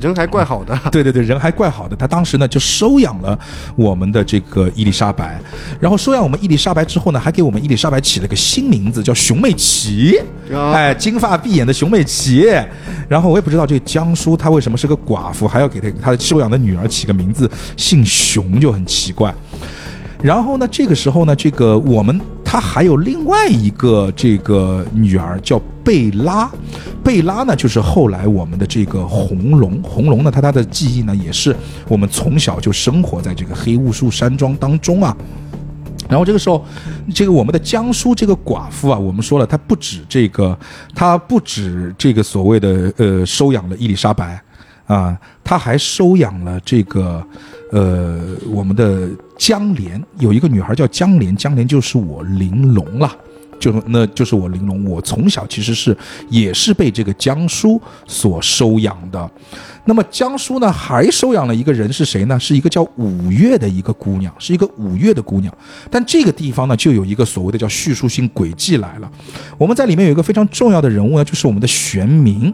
[0.00, 1.94] 人还怪好的， 对对对，人还怪好的。
[1.94, 3.38] 他当时呢就收养了
[3.76, 5.38] 我们的这个伊丽莎白，
[5.78, 10.18] 然后收养我们伊丽莎白之后呢，还给我们伊丽莎白起了个新名字，叫熊美琪。
[10.52, 12.46] 哎，金发碧眼的熊美琪。
[13.08, 19.34] 然后我也不知道这个江叔他为什么是个寡妇，还要给他他收养的女儿起个名字姓熊，就很奇怪。
[20.22, 26.48] 然后呢，这个时候呢，这个我们他还有另外一个这个女儿叫贝拉，
[27.02, 31.54] 贝拉呢就是后来我们的这个红龙，红龙呢，他他的记忆呢也是
[31.88, 35.16] 我们从小就生活在这个黑雾树山庄当中啊。
[36.08, 36.64] 然后这个时候，
[37.12, 40.56] 这个我们的江苏这个寡妇啊，我们说了，她不止这个，
[40.94, 44.40] 她不止这个所谓的呃收养了伊丽莎白。
[44.86, 47.20] 啊，她还收养了这个，
[47.72, 53.12] 呃，我们的江莲，有一个女孩叫江莲，江莲就是我玲珑了，
[53.60, 54.84] 就那就是我玲珑。
[54.84, 55.96] 我从小其实是
[56.28, 59.30] 也是被这个江叔所收养的。
[59.84, 62.38] 那么江叔呢，还收养了一个人是谁呢？
[62.38, 65.52] 是一个叫五月的一个姑娘，是一个五月的姑娘。
[65.90, 69.10] 但这个地方呢，就有一个所谓的叫叙述性轨迹来了。
[69.56, 72.52] 我们在里面有一个非常重要的人物呢，就是我们的玄冥。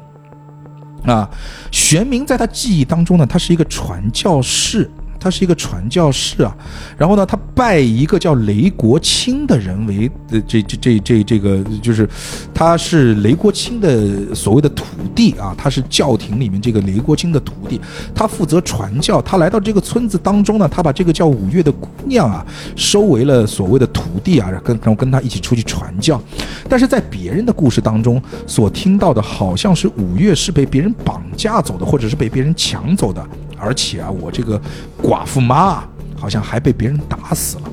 [1.05, 1.29] 啊，
[1.71, 4.90] 玄冥在他记忆当中呢，他是一个传教士。
[5.27, 6.57] 他是一个传教士啊，
[6.97, 12.09] 然后呢，他拜一个叫雷国清的人为呃这这这这这个就是，
[12.55, 14.85] 他是雷国清的所谓的徒
[15.17, 17.81] 弟啊，他是教廷里面这个雷国清的徒弟，
[18.15, 19.21] 他负责传教。
[19.21, 26.23] 他来到这个村子当中呢，他把这个叫五月的姑娘啊收为了所谓的徒弟啊，跟然后跟他一起出去传教。
[26.69, 33.27] 但是在别人的故事当中所听到的，好像是五月是被别人绑架走的，或者是被别人抢走的。
[33.59, 34.61] 而且啊，我这个
[35.03, 35.85] 寡妇妈
[36.16, 37.71] 好像还被别人打死了。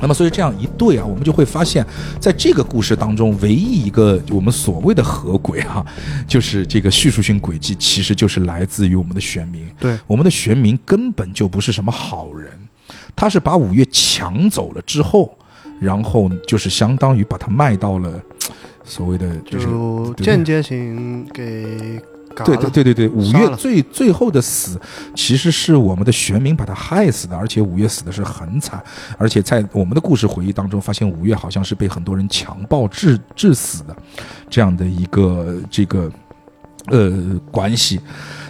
[0.00, 1.84] 那么，所以这样一对啊，我们就会发现，
[2.20, 5.84] 在这个故事当中，唯一一个我们所谓的合轨哈，
[6.28, 9.58] 就是这个叙述性轨迹，其实就是来自于我们的玄冥。
[9.80, 12.48] 对，我们的玄冥根本就不是什么好人，
[13.16, 15.36] 他是把五月抢走了之后，
[15.80, 18.22] 然后就是相当于把他卖到了
[18.84, 19.66] 所谓的就是
[20.22, 22.00] 间接性给。
[22.44, 24.80] 对对对对对，五月最最后的死，
[25.14, 28.82] 其实是我们的玄冥把他害死的，而且五月死的是很惨，
[29.16, 33.96] 而且在我们的故事回忆当中，发现五月好像是被很多人强暴致致死的，
[34.50, 36.10] 这样的一个这个
[36.86, 37.12] 呃
[37.50, 38.00] 关系。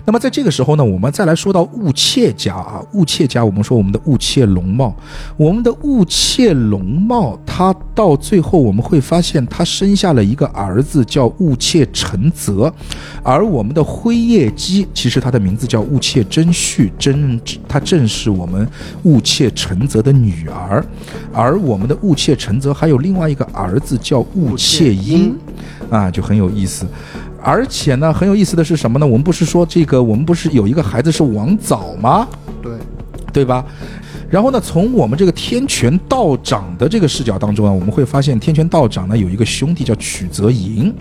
[0.09, 4.97] 那么在这个时候呢，我们再来说到雾切家啊，雾切家，我们说我们的雾切龙茂，
[5.37, 12.73] 我们的雾切龙茂，他到最后我们会发现他生下了一个儿子叫雾切陈泽，
[13.23, 18.67] 而我们的辉夜姬，其实他的名字叫雾切真绪，真他正是我们
[19.03, 20.83] 雾切陈泽的女儿，
[21.35, 25.37] 而我们的雾切陈泽还有另外一个儿子叫雾切英，
[25.91, 26.87] 啊，就很有意思。
[27.49, 29.07] 而且呢，很有意思的是什么呢？
[29.07, 32.29] 我们不是说这个，我们不是有一个孩子是王早吗？
[32.63, 32.73] 对，
[33.33, 33.65] 对吧？
[34.29, 40.93] 然后呢，从我们这个天权道长的这个视角当中啊，我们会发现天权道长呢有一个兄弟叫曲泽银，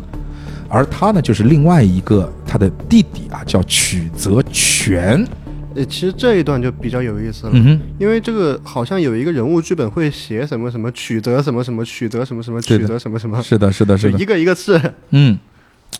[0.69, 5.27] 而他呢就是另外一个他的弟弟啊，叫曲泽全。
[5.75, 14.79] 呃，其实这一段就比较有意思了，嗯，因为这个好像有一个人物剧本会写什么什么曲泽什么什么曲泽什么什么曲泽什么什么，是的，是的，是的，一个一个字，
[15.09, 15.37] 嗯。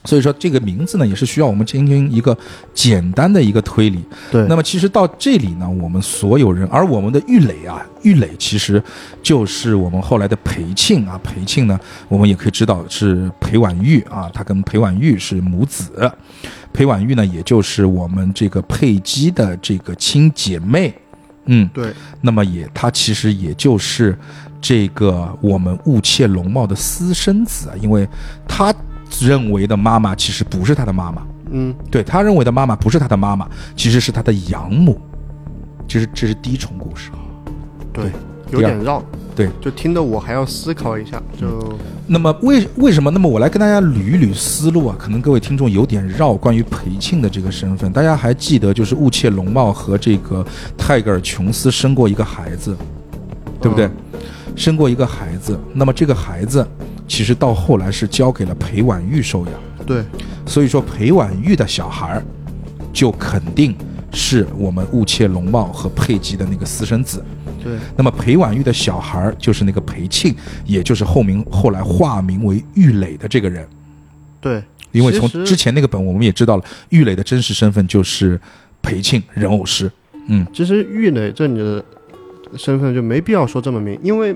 [0.04, 2.38] 所以说这个名字呢，也是需要我们进行一个
[2.74, 4.04] 简单的一个推理。
[4.32, 8.82] 对，那么其实到这里呢，我们所有人，而我们的玉磊啊，玉磊其实
[9.22, 16.10] 就是我们后来的裴庆啊，裴庆呢，我们也可以知道是裴婉玉啊，他跟裴婉玉是母子。
[16.72, 20.94] 裴婉玉呢，也就是我们这个佩姬的这个亲姐妹
[21.48, 24.18] 嗯，对，那么也他其实也就是
[24.62, 28.08] 这个我们雾切龙茂的私生子啊，因为
[28.48, 28.74] 他
[29.20, 35.00] 认为的妈妈其实不是他的妈妈，嗯，对他认为的妈妈不是他的妈妈，其实是他的养母。
[35.88, 37.12] 其实这是第一重故事。
[37.94, 38.12] 对，
[38.52, 39.02] 有点绕，
[39.36, 41.74] 对，就听得我还要思考一下，就
[42.06, 43.10] 那么为为什么？
[43.10, 46.34] 那么我来跟大家捋一捋思路啊，可能各位听众有点绕。
[46.34, 50.46] 关于裴庆的这个身份，大家还记得就是雾切龙茂和这个
[50.78, 52.76] 泰戈尔琼斯生过一个孩子，
[53.62, 53.90] 对不对？
[54.56, 56.68] 生过一个孩子，那么这个孩子
[57.08, 59.54] 其实到后来是交给了裴婉玉收养，
[59.86, 60.04] 对，
[60.46, 62.24] 所以说裴婉玉的小孩儿
[62.92, 63.76] 就肯定
[64.12, 67.24] 是我们雾切龙茂和佩姬的那个私生子。
[67.64, 73.68] 对，那么裴婉玉的小孩儿就是那个裴庆，也就是后名后来化名为玉磊的这个人。
[74.40, 78.40] 对，因为从之前那个本我们也知道了，玉磊的真实身份就是
[78.82, 79.92] 裴庆人偶师。
[80.28, 81.84] 嗯，其实玉磊这里的
[82.56, 84.36] 身份就没必要说这么明，因为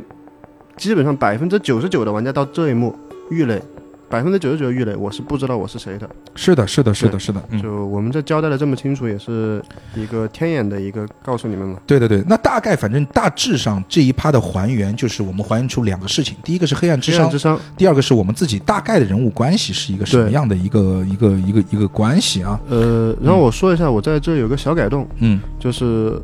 [0.77, 2.95] 基本上百分之九十九的玩家到这一幕，
[3.29, 3.61] 玉垒
[4.09, 6.09] 百分之九十九的玉垒，我是不知道我是谁的。
[6.35, 7.41] 是的，是的，是的，是的。
[7.49, 9.63] 嗯，就我们这交代的这么清楚，也是
[9.95, 11.77] 一个天眼的一个告诉你们嘛。
[11.85, 12.21] 对对对。
[12.27, 22.59] 那大概反正大致上这一趴的还原，就是我们还原出两个事情，第一个是黑暗之殇黑暗之，殇，第二个是我们自己大概的人物关系是一个什么对样的一个一个一个一个关系啊？
[22.69, 26.19] 呃，然后我说一下，我在这有个小改动，嗯就是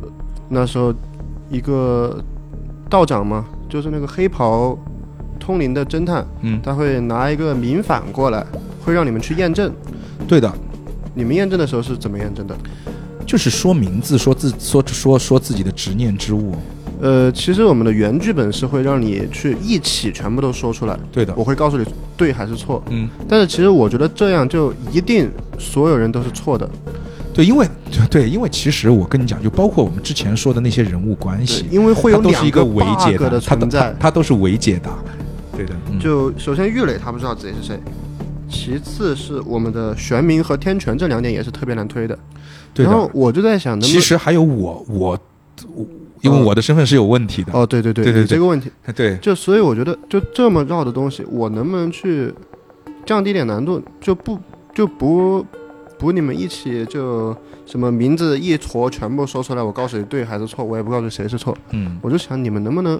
[0.49, 0.93] 那时候
[1.49, 2.21] 一个
[2.89, 4.77] 道长嘛，就是那个黑袍
[5.39, 8.45] 通灵的侦探，嗯，他会拿一个民反过来，
[8.83, 9.71] 会让你们去验证。
[10.27, 10.51] 对的，
[11.13, 12.55] 你们验证的时候是怎么验证的？
[13.25, 16.55] 就是说名字，说自说说说自己的执念之物。
[16.99, 22.83] 呃，其实我们的原剧本是会让你去一起全部都说出来，对的，我会告诉你对还是错。
[22.89, 26.67] 嗯，但是其实我觉得这样就一定所有人都是错的，
[27.37, 27.67] 对，因为
[28.09, 34.09] 对，因为其实我跟你讲，就包括我们之前说的那些人物关系，，因为会有都是一两个伪解的存在它。
[34.09, 34.89] 都是伪解的。
[35.55, 37.79] 对的，嗯就首先玉磊他不知道自己是谁，
[38.49, 42.17] 其次是我们的玄冥和天权这两点也是特别难推的。
[42.73, 43.07] 对然后。
[43.13, 45.19] 我就在想，能能其实还有我我
[45.75, 45.85] 我，
[46.21, 47.53] 因为我的身份是有问题的。
[47.53, 52.33] 哦，对对对，对对对这个问题，对，就所以我觉得就这么绕的东西，我能不能去
[53.05, 54.39] 降低点难度，就不
[54.73, 55.45] 就不
[55.97, 62.99] 不你们一起就什么名字一坨全部说出来，我告诉你对还是错，我也不告诉谁是错，嗯，我就想你们能不能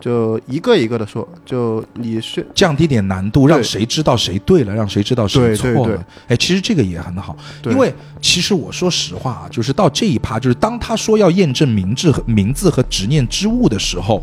[0.00, 5.74] 就一个一个的说，就你是降低点难度，让谁知道谁对了，让谁知道谁对对对。
[5.74, 6.06] 错了。
[6.28, 14.22] 哎，其实这个也很好，因为其实我说实话啊，就是到这一趴，就是当他说要验证名字和名字和执念之物的时候，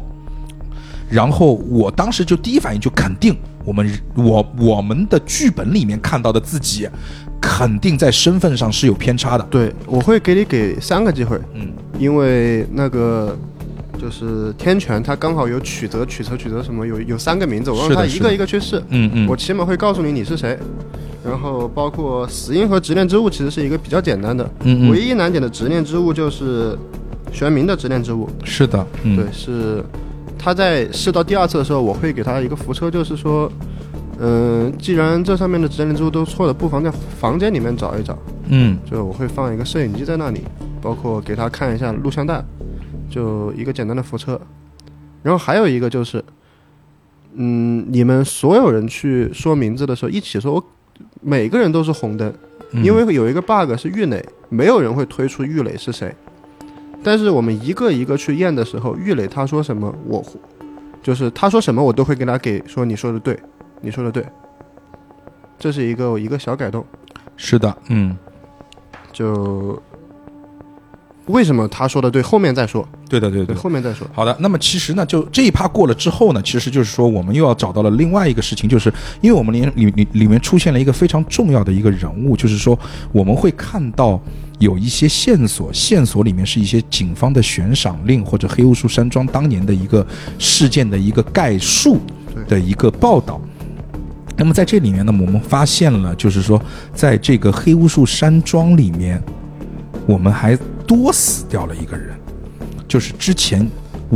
[1.09, 6.87] 然后我当时就第一反应就肯定我们我我们的剧本里面看到的自己，
[7.39, 9.43] 肯定在身份上是有偏差的。
[9.49, 13.37] 对，我会给你给三个机会，嗯，因为那个
[13.99, 18.81] 就是天权，他刚好有曲折、曲折、曲折什么，有有三个名字，我让他一个一个去试。
[18.89, 20.57] 嗯嗯，我起码会告诉你你是谁，
[21.23, 24.91] 然后包括死因和执念之物，其实是一个比较简单的，嗯嗯。
[24.91, 26.77] 唯一难点的执念之物就是
[27.31, 29.15] 玄冥的执念之物，是的，嗯。
[29.15, 29.83] 对，是
[30.43, 33.49] 他在试到第二次的时候，我会给他一个扶车，就是说，
[34.19, 38.17] 嗯、既然这上面的执念之物都错了，不妨在房间里面找一找，
[38.49, 40.41] 嗯就我会放一个摄影机在那里，
[40.81, 42.43] 包括给他看一下录像带，
[43.07, 44.41] 就一个简单的扶车。
[45.21, 46.23] 然后还有一个就是，
[47.35, 50.63] 嗯，你们所有人去说名字的时候，一起说，我
[51.21, 52.33] 每个人都是红灯，
[52.71, 56.11] 嗯因为有一个 bug 是玉磊，没有人会推出玉磊是谁。
[57.03, 60.23] 但是我们一个一个去验的时候，玉磊他说什么，我
[61.01, 63.37] 就是他说什么，我都会给他给说你说的对，
[63.81, 64.25] 你说的对。
[65.57, 66.85] 这是一个一个小改动。
[67.37, 68.15] 是的，嗯，
[69.11, 69.81] 就
[71.27, 73.55] 为什么他说的对，后面再说，对，对的对的。
[73.55, 74.07] 后面再说。
[74.11, 82.77] 好的，那么其实呢，就这一趴过了之后呢，其实就是说我们又要找到了另外一个事情，就是因为我们里里里里面出现了一个非常重要的一个人物，就是说
[83.11, 84.19] 我们会看到
[84.59, 90.05] 有一些线索，线索里面是一些警方的悬赏令或者黑巫术山庄当年的一个
[90.39, 91.99] 事件的一个概述
[92.47, 93.39] 的一个报道。
[94.35, 96.59] 那么在这里面呢，我们发现了，就是说，
[96.95, 99.21] 在这个黑巫术山庄里面，
[100.05, 102.15] 我们还多死掉了一个人，
[102.87, 103.67] 就是之前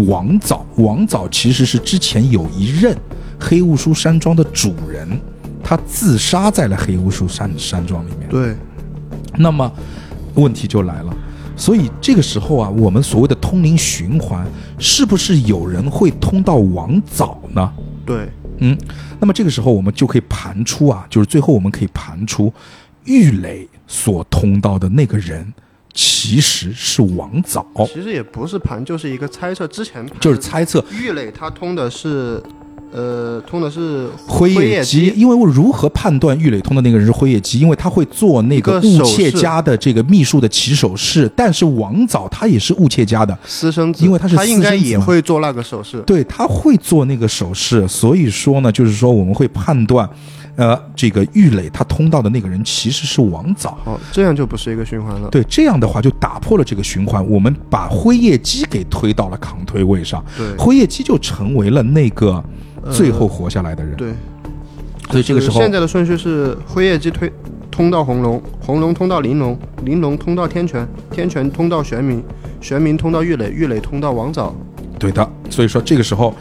[0.07, 2.97] 王藻，王藻其实是之前有一任
[3.39, 5.07] 黑巫术山庄的主人，
[5.63, 8.27] 他自杀在了黑巫术山山庄里面。
[8.29, 8.55] 对，
[9.37, 9.71] 那么
[10.33, 11.15] 问题就来了，
[11.55, 14.45] 所以这个时候啊，我们所谓的通灵循环，
[14.77, 17.71] 是不是有人会通到王藻呢？
[18.05, 18.77] 对，嗯，
[19.19, 22.51] 那么这个时候我们就可以盘出啊，就是最后我们可以盘出
[23.05, 25.53] 玉磊所通到的那个人，
[25.95, 29.65] 其实是王早，其实也不是盘，就是一个猜测。
[29.69, 30.83] 之前就是猜测。
[30.91, 32.43] 玉垒他通的是，
[32.91, 37.59] 呃，通的是辉夜夜姬，因为我如何判断玉垒通的那个人是辉夜姬？
[37.59, 46.01] 因为他会做那个雾切家的这个秘术的起手式，但是王早他也是雾切家的，私生子，因为他是他应该也会做那个手势。
[46.01, 50.09] 对他会做那个手势，所以说呢，就是说我们会判断，
[50.57, 53.77] 呃，这个玉垒他通道的那个人其实是王早。
[53.83, 55.27] 哦，这样就不是一个循环了。
[55.29, 62.43] 对，这样的话就打破了这个循环，我们把辉夜姬给推到了扛推位上，对辉夜姬就成为了那个
[62.89, 63.95] 最后活下来的人。
[63.97, 64.13] 对，
[65.11, 67.29] 所以这个时候，现在的顺序是辉夜姬推
[67.69, 72.21] 通到红龙，红龙通到玲珑，玲珑通到天权，天权通到玄冥，
[72.61, 74.55] 玄冥通到玉垒，玉垒通到王早。
[74.97, 76.33] 对的，所以说这个时候。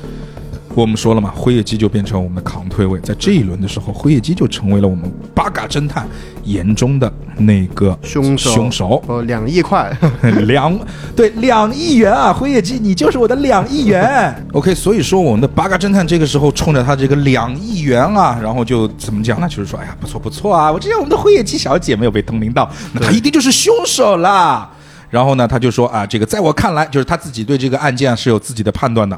[0.74, 6.06] 我们说了嘛，辉夜姬就变成我们的扛推位，在这一轮的时候，辉夜姬就成为了我们八嘎侦探
[6.42, 9.96] 眼中的那个凶手凶手，哦，两亿块，
[10.46, 10.76] 两
[11.14, 12.32] 对两亿元啊！
[12.32, 14.34] 辉夜姬，你就是我的两亿元。
[14.52, 19.48] OK，所以说我们的八嘎侦探这个时候冲着他这个两亿元啊，然后就怎么讲呢？
[19.48, 20.72] 就是说，哎呀，不错不错啊！
[20.72, 24.68] 我知道我们的辉夜姬小姐没有被通灵到，那她一定就是凶手啦。
[25.14, 29.16] 然后呢，他就说啊，这个在我看来，就是他自己对这个案件是有自己的判断的，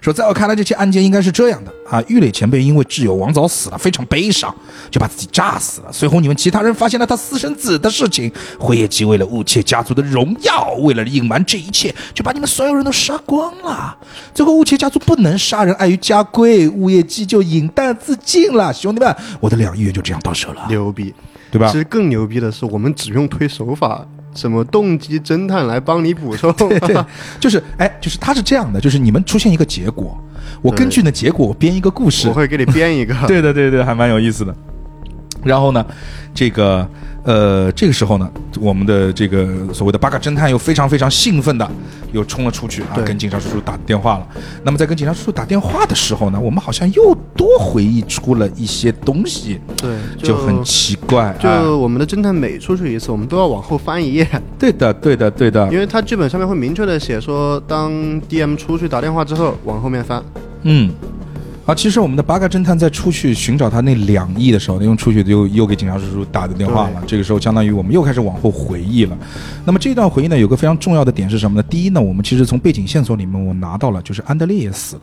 [0.00, 4.52] 说在我看来，这起案件应该是这样的啊，玉垒前辈因为挚友王早死了，非常悲伤，
[4.90, 5.92] 就把自己炸死了。
[5.92, 8.28] 随后你们其他人发现了他私生子的事情，
[8.58, 13.96] 辉夜姬为了误切家族的荣耀，为了隐瞒这一切，就把你们所有人都杀光了。
[14.34, 18.72] 最后误切家族不能杀人，碍于家规，雾夜姬就饮弹自尽了。
[18.72, 21.14] 兄弟们，我的两亿元就这样到手了，牛逼，
[21.52, 21.78] 对吧其？
[21.78, 24.04] 实更牛逼的是，我们只用推手法，
[24.36, 26.52] 什么动机侦探来帮你补充。
[26.52, 26.94] 对，
[27.40, 30.16] 就是哎，就是他是这样的，就是你们出现一个结果，
[30.62, 33.14] 我根据那结果我编一个故事我，会给你编一个。
[33.26, 34.54] 对的，对对，还蛮有意思的。
[35.46, 35.84] 然后呢，
[36.34, 36.86] 这个
[37.24, 38.30] 呃，这个时候呢，
[38.60, 41.68] 我们的这个所谓的八嘎侦探又非常非常兴奋的
[42.12, 44.26] 又冲了出去啊，跟警察叔叔打电话了。
[44.62, 51.34] 那么在跟警察叔叔打电话的时候呢，我们好像又多回忆出了一些东西，对，就很奇怪。
[51.40, 54.28] 就啊、我们的侦探每出去一次，我们都要往后翻一页，
[54.58, 57.90] 对的，对的，对的，因为他剧本上面会明确的写说，当
[58.28, 60.22] DM 出去打电话之后，往后面翻。
[60.62, 60.90] 嗯，
[61.66, 69.18] 啊，其实我们的八嘎侦探在出去寻找他那两亿的时候，因为出去又又给警察叔叔打的电话了，这个时候相当于我们又开始往后回忆了。
[69.64, 71.62] 那么这段回忆呢，有个非常重要的点是什么呢？
[71.68, 75.02] 第一呢，我们其实从背景线索里面我拿到了，就是安德烈也死了。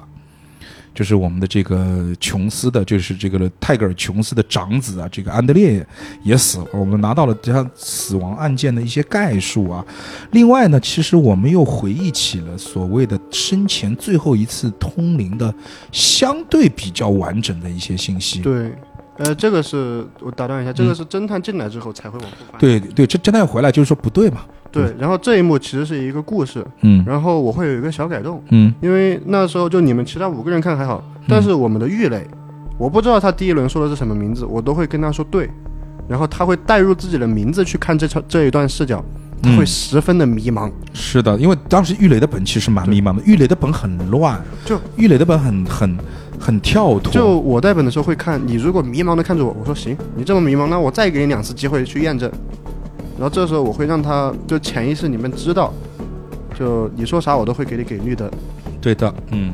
[0.93, 5.85] 就是我们的这个琼斯的，就是这个泰戈尔琼斯的长子啊，这个安德烈
[6.23, 6.65] 也死了。
[6.71, 9.83] 我们拿到了他死亡案件的一些概述啊。
[10.31, 15.53] 另外呢，其实我们又回忆起了所谓的生前最后一次通灵的
[15.91, 18.39] 相对比较完整的一些信息。
[18.41, 18.71] 对，
[19.17, 22.59] 呃，这个是我打断一下，这个是侦探进来之后才会往后翻。
[22.59, 24.41] 对对，这侦探回来就是说不对嘛。
[24.71, 27.03] 对，然后这一幕其实是一个故事，嗯。
[27.05, 28.73] 然后我会有一个小改动，嗯。
[28.81, 32.27] 因为那时候就你们其他五个人看还好，但是我们的玉磊，
[32.79, 35.47] 我不知道他第一轮说的是什么名字，我都会跟他说对，
[36.07, 39.05] 然后他会带入自己的名字去看这场这一段视角，
[39.43, 40.71] 他会嗯十分的迷茫。
[40.93, 45.97] 是的，因为当时玉磊的本其实蛮迷茫的，玉磊的本很乱，就玉磊的本很很
[46.39, 47.11] 很跳脱。
[47.11, 52.31] 就我带本的时候会看你，如果迷茫的看着我，我说行，你这么迷茫，那我再给你两次机会去验证。
[53.19, 55.71] 然后这时候我会让他就潜意识里面知道，
[56.57, 58.31] 就你说啥我都会给你给绿的。
[58.81, 59.53] 对的，嗯。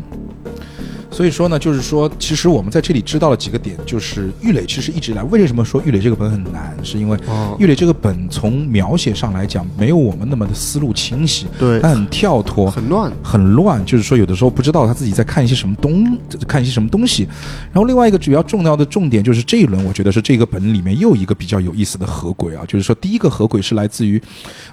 [1.12, 13.12] 所以说呢，就是说，其实我们在这里知道了几个点，就是玉磊其实一直以来为什么说玉磊这个本很难，是因为哦，玉磊这个本从描写上来讲没有我们那么的思路清晰，对它，很跳脱，很乱。
[13.24, 16.18] 很乱，就是说有的时候不知道他自己在看一些什么东，
[16.48, 17.28] 看一些什么东西。
[17.72, 24.22] 然后另外一个主要重要的重点就是这一轮，我觉得是这个本里面又一个比较有意思的合轨啊，就是说第一个合轨是来自于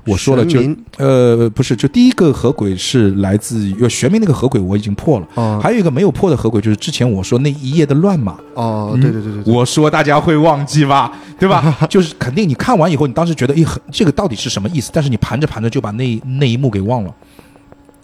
[0.04, 0.60] 我说了就
[0.98, 11.76] 呃不是，就第一个合轨是来自于呃玄冥那个合轨我已经破了，哦还有一个没有破的合轨就是之前我说那一页的乱码，哦，嗯对对对对对，我说大家会忘记吧，对吧？
[11.88, 14.90] 就是肯定你看完以后，你当时觉得，诶，很这个到底是什么意思？
[14.92, 17.14] 但是你盘着盘着就把那那一幕给忘了。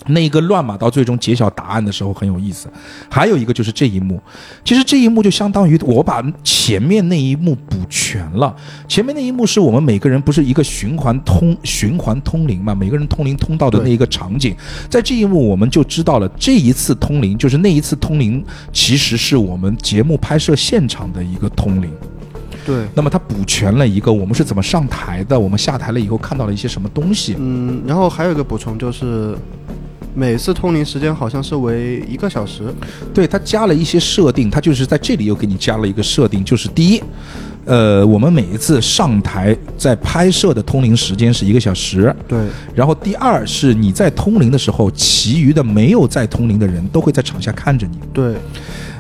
[0.06, 2.68] 那一个乱码到最终揭晓答案的时候很有意思，
[3.10, 4.20] 还有一个就是这一幕，
[4.64, 8.54] 其实这一幕就相当于我把前面那一幕补全了。
[8.88, 14.56] 前面那一幕是我们每个人不是一个循环通循环通灵嘛，每个人通灵通道的那一个场景，
[14.88, 21.90] 在这一幕我们就知道了，这一次通灵就是那一次通灵，其实是我们节目拍摄现场的一个通灵。
[22.64, 27.34] 对，那么它补全了一个我们是怎么上台的，我们下台了以后看到了一些什么东西。
[27.36, 29.36] 嗯，然后还有一个补充就是，
[30.14, 32.64] 每次通灵时间好像是为一个小时。
[33.14, 37.02] 对，它加了一些设定，它就是在这里又给你加了一个设定，就是第一，
[37.64, 42.38] 呃，我们每一次上台在拍摄的通灵时间是一个小时，对，
[42.74, 48.34] 然后第二是你在通灵的时候，其余的没有在通灵的人都会在场下看着你对，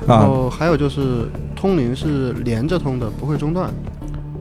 [0.06, 0.26] 然啊。
[0.26, 3.72] 后还有就是通灵是连着通的，不会中断。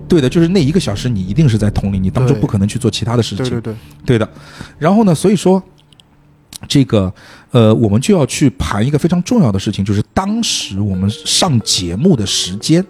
[0.07, 3.45] 对的，就是那一个小时你一定是在通灵，你当中不可能去做其他的事情。
[3.45, 4.29] 对对对，对的，
[4.77, 5.63] 然后呢，所以说，
[6.67, 7.13] 这个
[7.51, 12.85] 呃，我们就要去盘一个非常重要的事情，就是当时我们上节目的时间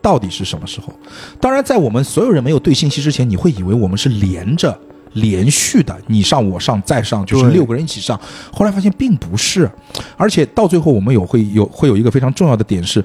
[0.00, 0.92] 到底是什么时候？
[1.40, 4.78] 当然，在我们所有人没有对信息之前，你会以为我们是连着。
[5.14, 8.20] 连续的，你上我上再上，就是六个人一起上。
[8.52, 9.70] 后来发现并不是，
[10.16, 13.00] 而且到最后我们有会有会有一个非常重要的点是，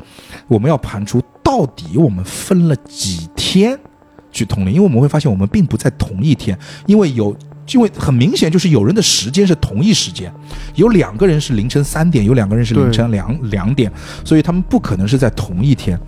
[0.47, 3.79] 我们要盘出到底我们分了几天
[4.31, 6.57] 去通灵，因为我们会发现我们并不在同一天，
[6.87, 7.37] 因为有。
[7.73, 10.31] 因为很明显，就是有人的时间是同一时间，
[10.75, 13.91] 有两个人是凌晨三点，有两个人是凌晨两两点，
[14.23, 15.99] 所以他们不可能是在同一天。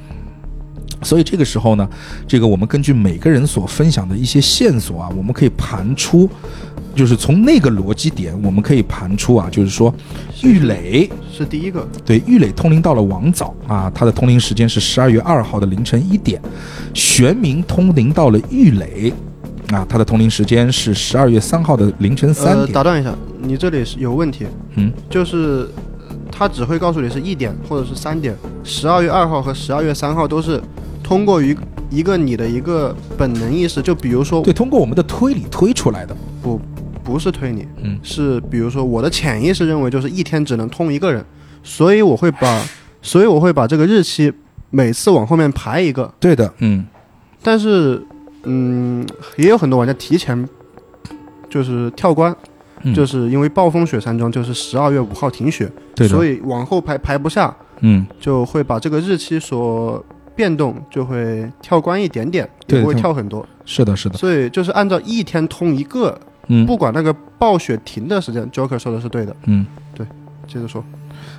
[1.03, 1.89] 所以这个时候呢，
[2.28, 6.30] 这个我们根据每个人所分享的一些线索啊，我们可以盘出，
[6.95, 9.91] 就是从那个逻辑点，我们可以盘出啊，就是说，
[10.43, 11.88] 玉磊是第一个。
[12.05, 16.39] 对，玉磊通灵到了王早啊，他的通灵时间是十二月二号的凌晨一点。
[16.93, 19.12] 玄冥通灵到了玉磊
[19.72, 22.74] 啊，他的通灵时间是十二月三号的凌晨三呃，点。
[22.74, 24.45] 打断一下，你这里是有问题，
[24.76, 25.69] 嗯，就是
[26.09, 30.61] 呃他只会告诉你是一点或者是三点，十二月二号和十二月三号都是
[31.01, 31.57] 通过于
[31.89, 36.15] 一个你的一个本能意识，就比如说对，通过我们的推理推出来的。
[36.41, 36.59] 不
[37.03, 37.97] 不是推理，嗯。
[38.03, 41.24] 是比如说我的潜意识认为就是一天只能通一个人，
[41.63, 42.63] 所以我会把，
[43.01, 44.32] 所以我会把这个日期
[44.69, 46.86] 每次往后面排一个，对的，嗯，
[47.41, 48.01] 但是
[48.44, 49.06] 嗯，
[49.38, 50.48] 也有很多玩家提前
[51.50, 52.36] 就是跳关，
[52.84, 52.94] 嗯。
[52.94, 60.04] 就是因为暴风雪山庄就是十二月五号停雪，对的，所以往后排排不下，嗯，就会把这个日期所
[60.36, 66.66] 变动就会跳关一点点，也不会跳跳很多，是的，是的，所以就是按照一天通一个，嗯。
[66.66, 69.36] 不管那个暴雪停的时间，Joker 说的是对的。
[69.46, 69.66] 嗯。
[70.48, 70.84] 接着说，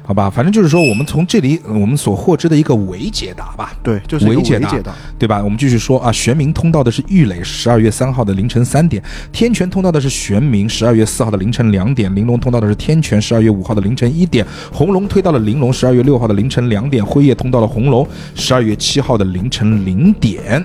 [0.04, 5.40] 好吧，反正就是说，我们从这里呃我们所获知的一个伪解答吧，对，就是伪解答伪解答，对吧？
[5.42, 9.00] 我们继续说啊，玄冥通道的是玉磊，十二月三号的凌晨三点；
[9.30, 20.64] 天泉通道的是玄冥，十二月四号的凌晨两点；玲珑通道的是天泉，十二月五号的凌晨一点；红龙推到了玲珑，十二月六号的凌晨两点；辉夜通到了红龙，十二月七号的凌晨零点。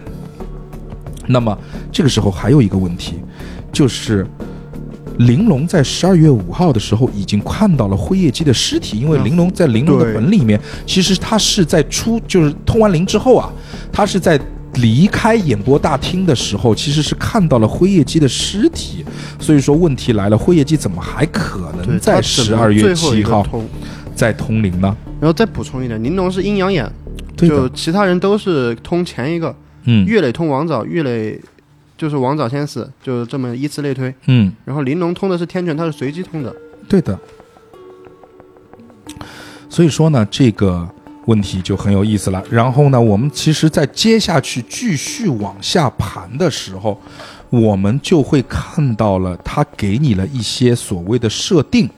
[1.28, 1.56] 那么
[1.92, 3.20] 这个时候还有一个问题，
[3.72, 4.26] 就是。
[5.20, 13.50] 玲珑在十二月五号的时候已经看到了辉夜姬的尸体，因为嗯玲珑在玲珑的对本里面，其实他是在出就是通完灵之后啊，
[13.92, 14.40] 他是在
[14.76, 19.04] 离开演播大厅的时候，其实是看到了辉夜姬的尸体，
[19.40, 23.68] 所以说问题来了，辉夜姬怎么还可能，在十二月七号个通。
[24.16, 24.98] 再通灵呢？
[25.22, 26.92] 然后再补充一点，玲珑是阴阳眼，
[27.36, 31.40] 就其他人都是通前一个，嗯岳磊通王早，岳磊
[31.98, 34.14] 就是王早先死，就这么依次类推。
[34.28, 36.56] 嗯，然后玲珑通的是天权，它是随机通的。
[36.88, 37.18] 对的。
[39.70, 40.88] 所以说呢，这个
[41.26, 42.44] 问题就很有意思了。
[42.50, 47.02] 然后呢，我们其实，在接下去继续往下盘的时候，
[47.50, 51.90] 我们就会看到了他给你了一些所谓的设定。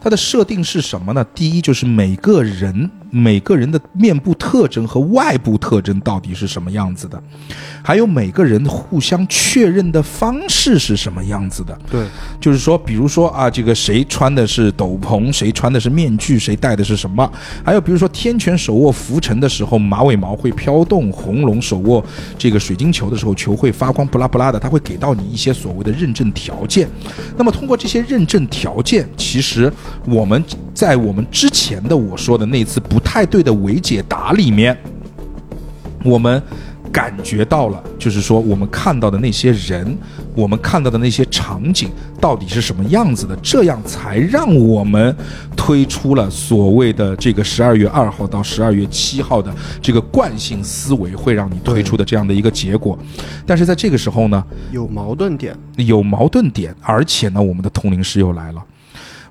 [0.00, 1.24] 它的设定是什么呢？
[1.34, 7.22] 第一就是每个人每个人的面部特征和外部特征到底是什么样子的，
[7.82, 11.78] 还有每个人互相确认的方式是什么样子的。
[11.90, 12.06] 对，
[12.40, 17.30] 就是说，比如说啊，这个谁穿的是斗篷，谁穿的是面具，谁戴的是什么？
[17.62, 22.02] 还有比如说，天权手握浮尘的时候，马尾毛会飘动；红龙手握
[22.38, 26.88] 这个水晶球的时候，球会发光，不拉不拉的，它会给到你一些所谓的认证条件。
[27.36, 29.70] 那么通过这些认证条件，其实
[30.06, 30.42] 我们
[30.72, 34.76] 在我们之前的我说的那次不太对的伪解答里面，
[36.04, 36.42] 我们
[36.90, 39.96] 感觉到了，就是说我们看到的那些人，
[40.34, 41.90] 我们看到的那些场景
[42.20, 45.14] 到底是什么样子的，这样才让我们
[45.56, 52.98] 推出了所谓的这个十二月二号到十二月七号的这个惯性思维会让你推出的这样的一个结果。
[53.46, 55.56] 但是在这个时候呢，有矛盾点。
[55.76, 58.62] 有矛盾点，而且呢，我们的通灵师又来了。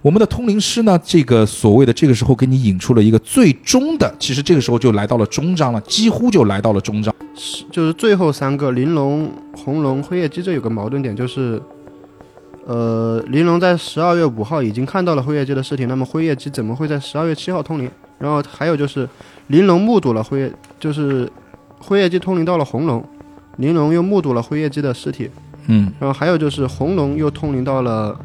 [0.01, 7.13] 我们的通灵师呢，这个所谓的这个时候给你引出了一个最终的，其实这个时候就来到了终章了，几乎就来到了终章。
[7.35, 11.61] 是就是最后三个玲珑、红龙、辉夜姬这有个矛盾点，就是，
[12.65, 17.89] 呃，玲珑在十二月五号已经看到了辉夜姬的尸体，那么辉夜姬怎么会在十二月七号通灵？
[18.17, 19.07] 然后还有就是，
[19.47, 21.31] 玲珑目睹了辉夜，就是
[21.77, 23.07] 辉夜姬通灵到了红龙，
[23.57, 25.29] 玲珑又目睹了辉夜姬的尸体，
[25.67, 28.19] 嗯，然后还有就是红龙又通灵到了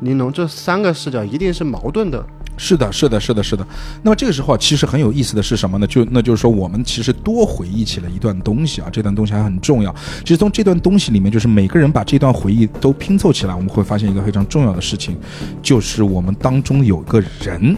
[0.00, 2.24] 玲珑，这三个视角一定是矛盾的。
[2.56, 3.64] 是的，是的，是的，是的。
[4.02, 5.86] 那么这个时候，其实很有意思的是什么呢？
[5.86, 9.94] 就那就是说，我们其实多回忆起了一段东西啊，这段东西还很重要。
[10.22, 15.16] 其实从这段东西里面，就是每个人把这段回忆都拼凑起来，我们会发现一个非常重要的事情，
[15.62, 17.76] 就是我们当中有个人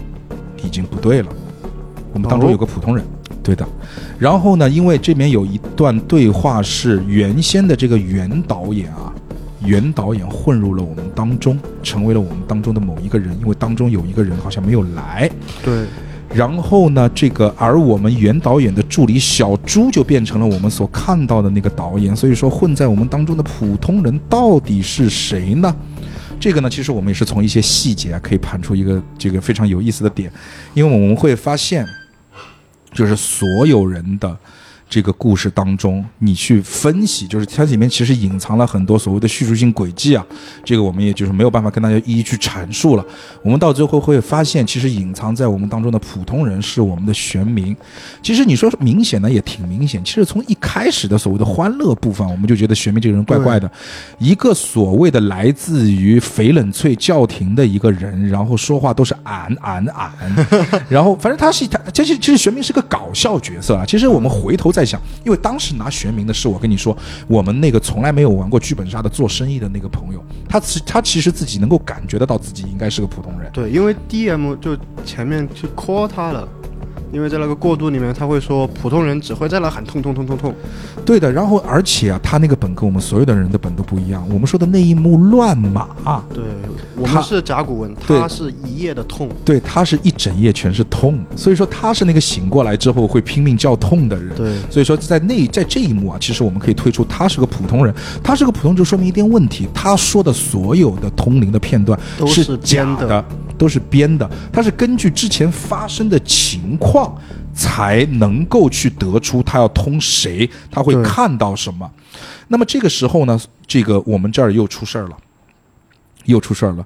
[0.63, 1.29] 已经不对了，
[2.11, 3.05] 我们当中有个普通人。
[3.43, 3.67] 对的，
[4.19, 4.69] 然后呢？
[4.69, 9.10] 因为这边有一段对话是原先的这个原导演啊，
[9.65, 13.37] 原导演混入了我们当中，成为了我们当中的某一个人。
[13.39, 15.29] 因为当中有一个人好像没有来，
[15.63, 15.85] 对，
[16.33, 22.15] 然后呢，这个而我们原导演的助理小朱就变成了我们所看到的那个导演。
[22.15, 25.75] 所以说，混在我们当中的普通人到底是谁呢？
[26.39, 30.31] 这个呢，其实我们也是从一些细节啊，可以盘出一个这个非常有意思的点，
[30.73, 31.85] 因为我们会发现。
[32.93, 34.37] 就是所有人的
[34.91, 40.25] 这个故事当中，你去分析，就是它里面其实隐藏了很多所谓的叙述性轨迹啊。
[40.65, 43.05] 这个我们也就是没有办法跟大家一一去阐述了。
[43.41, 47.73] 我们到最后会发现，其实隐藏在我们当中的普通人是我们的玄冥。
[48.21, 50.03] 其实你说明显呢，也挺明显。
[50.03, 53.71] 其实从一开始的所谓的欢乐部分，我们就觉得玄冥这个人怪怪的。
[54.19, 60.11] 一个所谓的来自于翡冷翠教廷的一个人，然后说话都是俺俺俺，
[60.89, 63.85] 然后反正他是他，其实其实玄冥是个搞笑角色啊。
[63.85, 73.51] 其实我们回头再在想，因为当时拿玄冥的是我跟你说，我们那个从来没有玩过剧本杀的做生意的那个朋友，他其他其实自己能够感觉得到自己应该是个普通人。
[73.53, 74.75] 对，因为 DM 就
[75.05, 76.47] 前面去 call 他了，
[77.11, 80.55] 因为在那个过渡里面，他会说普通人只会在那喊痛痛痛痛痛。
[81.05, 84.25] 对的，然后而且啊，他那个本跟我们所有的人的本都不一样。
[84.31, 85.89] 我们说的那一幕乱码，
[86.33, 86.43] 对，
[86.95, 89.29] 我他们是甲骨文，他是一夜的痛。
[89.43, 94.35] 对，他是一整夜全是痛，所以说他是那个醒过来之后会拼命叫痛的人。
[94.35, 97.93] 对所以说在那在这一幕啊，其实我们可以推出他是个普通人，
[98.23, 103.25] 他是个普通就说明一点问题，他说的所有的通灵的片段都是假的，
[103.61, 107.15] 都是编的，他是根据之前发生的情况
[107.53, 111.87] 才能够去得出他要通谁，他会看到什么。
[112.47, 115.17] 那么这个时候呢，这个我们这儿又出事儿了。
[116.25, 116.85] 又出事儿了。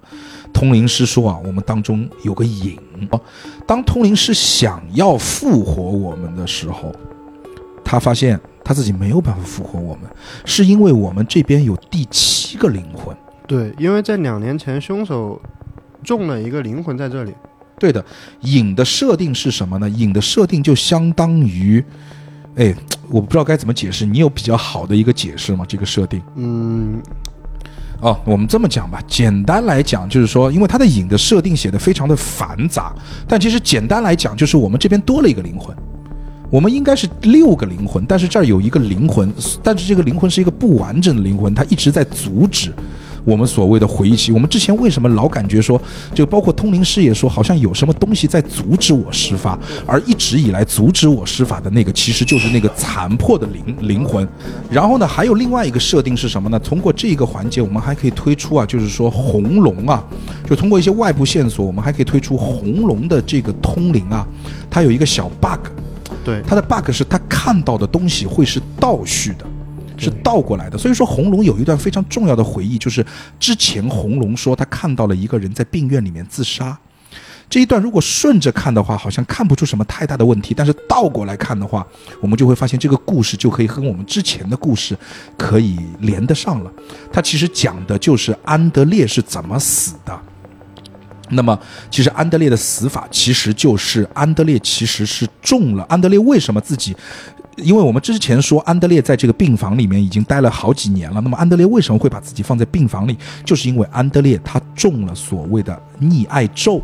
[0.54, 2.78] 通灵师说啊，我们当中有个影。
[3.66, 6.94] 当通灵师想要复活我们的时候，
[7.86, 10.10] 他发现他自己没有办法复活我们，
[10.44, 13.16] 是因为我们这边有第七个灵魂。
[13.48, 15.42] 对，因为在两年前，凶手
[16.06, 17.34] 中了一个灵魂在这里。
[17.78, 18.04] 对的，
[18.42, 19.90] 影的设定是什么呢？
[19.90, 21.84] 影的设定就相当于，
[22.56, 22.74] 哎，
[23.10, 24.06] 我不知道该怎么解释。
[24.06, 25.66] 你有比较好的一个解释吗？
[25.68, 26.22] 这个设定？
[26.38, 27.02] 嗯，
[28.00, 32.96] 哦，我们这么讲吧，简单来讲就是说，因为它的影的设定写的非常的繁杂，
[33.28, 35.76] 但其实简单来讲就是我们这边多了一个灵魂，
[36.50, 39.30] 我们应该是六个灵魂，但是这儿有一个灵魂，
[39.62, 42.74] 但是这个灵魂是一个不完整的灵魂，它一直在阻止。
[43.26, 45.82] 我们所谓的回忆期，我们之前为什么老感觉说，
[46.14, 54.28] 就包括通灵师也说，好像有什么东西在阻止我施法，而一直以来阻止我施法的那个，其实就是那个残破的灵灵魂。
[54.70, 56.60] 然后呢，还有另外一个设定是什么呢？
[56.60, 60.04] 通过这个环节，我们还可以推出啊，就是说红龙啊，
[60.48, 64.26] 就通过一些外部线索，我们还可以推出红龙的这个通灵啊，
[64.70, 65.68] 它有一个小 bug，
[66.24, 69.46] 对，它的 bug 是它看到的东西会是倒叙的，
[69.98, 70.78] 是倒过来的。
[70.78, 73.06] 所以说，红龙有一段非常重要的回忆，就是
[73.40, 76.78] 之前红龙说他看到了一个人在病院里面自杀。
[77.48, 81.86] 这一段如果顺着看的话，好像看不出什么太大的问题，但是倒过来看的话，
[82.20, 84.98] 我们就会发现这个故事就可以和我们之前的故事
[85.38, 86.72] 可以连得上了。
[87.14, 90.20] 它其实讲的就是安德烈是怎么死的。
[91.30, 95.84] 那么，其实安德烈的死法其实就是安德烈其实是中了。
[95.90, 96.96] 安德烈为什么自己？
[97.58, 101.22] 因为我们之前说安德烈在这个病房里面已经待了好几年了。
[101.22, 103.18] 那么安德烈为什么会把自己放在病房里？
[103.46, 106.82] 就是因为安德烈他中了所谓的溺爱咒，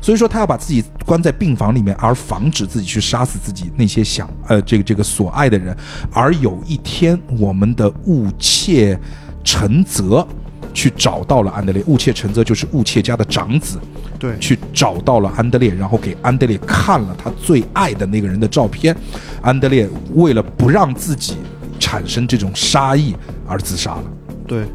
[0.00, 5.76] 所以说他要把自己关在病房里面，而防止自己去杀死自己那些想呃这个这个所爱的人。
[6.12, 8.98] 而有一天，我们的务切
[9.42, 10.26] 陈泽
[10.76, 13.78] 去找到了安德烈，雾切陈泽就是雾切家的长子。
[14.18, 18.94] 对，去找到了安德烈，然后给安德烈看了他最爱的那个人的照片。
[19.40, 21.36] 安德烈为了不让自己
[21.78, 23.16] 产生这种杀意
[23.46, 24.04] 而自杀了。
[24.46, 24.66] 对。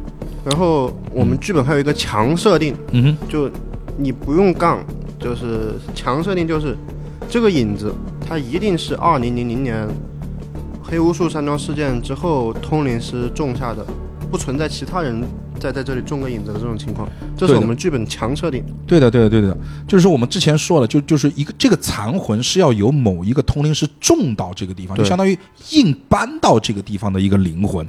[0.44, 3.48] 然后我们剧本还有一个强设定，嗯哼，就
[3.96, 4.84] 你不用杠，
[5.20, 6.76] 就是强设定就是
[7.30, 7.94] 这个影子，
[8.28, 9.86] 它一定是二零零零年
[10.82, 13.86] 黑巫术山庄事件之后通灵师种下的，
[14.32, 15.22] 不存在其他人
[15.62, 17.08] 再在这里种个影子的这种情况。
[17.36, 18.64] 这是我们剧本强设定。
[18.84, 19.56] 对的，对的，对的，
[19.86, 25.38] 就是说我们之前说了，就就是一个这个残魂是要由某一个通灵师种到这个地方，就相当于
[25.70, 27.86] 硬搬到这个地方的一个灵魂。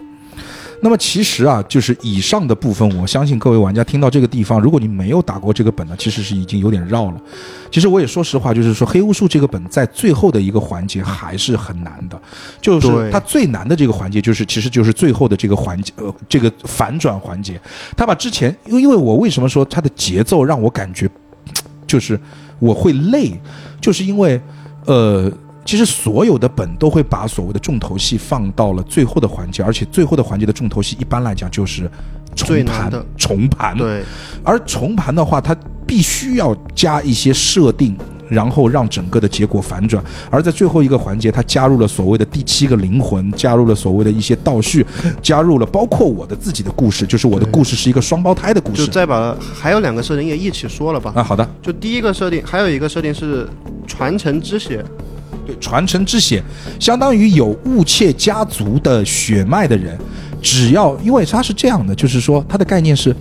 [0.84, 7.22] 那么其实啊，就是以上的部分，我相信各位玩家听到这个地方，如果你没有打过这个本呢，其实是已经有点绕了。
[7.72, 12.22] 其实我也说实话，就是说黑巫术这个本在最后的一个环节还是很难的，
[12.60, 17.58] 就是对它最难的这个环节，就是其实就是最后的这个环节，呃，这个反转环节，
[17.96, 21.10] 它把之前，因为因为我为什么说它的节奏让我感觉，
[21.88, 22.20] 就是
[22.60, 23.32] 我会累，
[23.80, 24.42] 就是因为，
[24.86, 25.32] 呃。
[25.66, 31.90] 其实所有的本都会把所谓的重头戏放到了最后的环节，而且最后的环节的重头戏一般来讲就是
[32.36, 33.78] 重盘的，重盘。
[33.78, 34.04] 对，
[34.44, 35.56] 而重盘的话，它
[35.88, 37.96] 必须要加一些设定，
[38.28, 40.04] 然后让整个的结果反转。
[40.30, 44.86] 而在最后一个环节，它加入了所谓的第七个灵魂，加入了所谓的一些倒叙，
[45.22, 48.88] 加入了包括我的自己的故事，就是我的故事是一个双胞胎的故就事。
[48.88, 51.14] 再把还有两个设定也一起说了吧。
[51.16, 53.48] 啊，好的，就第一个设定，还有一个设定是
[53.86, 54.84] 传承之血，
[55.46, 56.44] 对，传承之血，
[56.80, 59.98] 相当于有雾切家族的血脉的人，
[60.42, 63.16] 只要因为他是这样的，就是说他的概念是。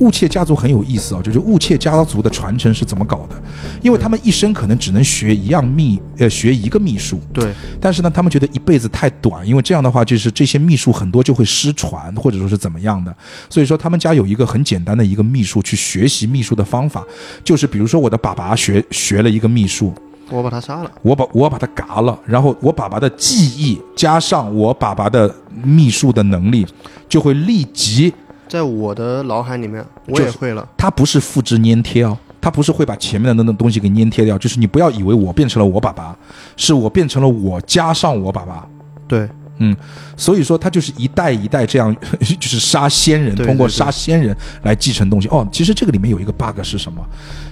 [0.00, 3.40] 雾切家族很有意思啊、就是雾切家族的传承是怎么搞的？
[3.80, 13.14] 因为他们一生可能只能学一样秘，呃，学一个秘术，对，但是呢，他们觉得一辈子太短，因为这样的话，就是这些秘术很多就会失传，或者说是怎么样的。
[13.48, 17.04] 所以说，他们家有一个很简单的一个秘术，去学习秘术的方法，
[17.44, 19.94] 就是比如说我的爸爸学学了一个秘术，
[20.30, 20.90] 我把他杀了。
[21.02, 26.66] 我把我把他嘎了，然后我爸爸的记忆加上我爸爸的秘术的能力，
[27.08, 28.12] 就会立即，
[28.48, 30.66] 在我的脑海里面，我也会了。
[30.76, 36.16] 他不是复制粘贴哦，他不是会把前面的那种东西给粘贴掉，就是你不要以为我变成了我爸爸，
[36.56, 38.66] 是我变成了我加上我爸爸。
[39.06, 39.28] 对，
[39.58, 39.76] 嗯，
[40.16, 45.28] 所以说他就是一代一代这样， 就是杀先人，对通过杀先人来继承东西。
[45.28, 47.00] 哦，其实这个里面有一个 bug 是什么？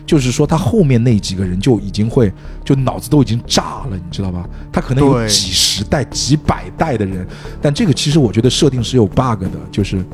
[0.05, 2.33] 就是说他后面那几个人就已经会，
[2.65, 4.45] 就脑子都已经炸了，你知道吧？
[4.73, 7.25] 他可能有几十代、几百代的人，
[7.61, 10.05] 但这个其实我觉得设定是有 bug 的，就是，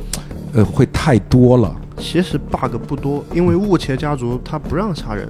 [0.52, 1.74] 呃，会太多了。
[1.96, 5.26] 其实 bug 不多，因为雾切家族他不让杀人。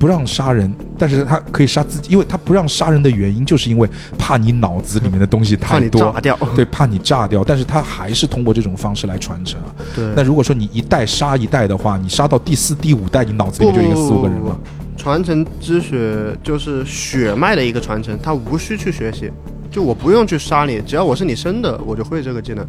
[0.00, 3.86] 不让杀人，但是他可以杀自己，因为他不让杀人的原因，就是因为
[4.16, 6.38] 怕你脑子里面的东西怕你太多，炸掉。
[6.56, 7.44] 对，怕你炸掉。
[7.44, 9.68] 但是他还是通过这种方式来传承啊。
[9.94, 14.58] 对，那如果说你一代杀一代的话，你杀到第四、第五代，你脑子里面就一个四五个人了。
[14.96, 19.30] 传承之血就是血脉的一个传承，他无需去学习，
[19.70, 22.66] 就我不用去杀你，只要我是你生的，我就会这个技能。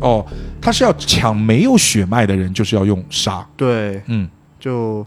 [0.00, 0.22] 哦，
[0.60, 3.46] 他是要抢没有血脉的人，就是要用杀。
[3.56, 4.28] 对，嗯
[4.60, 5.06] 就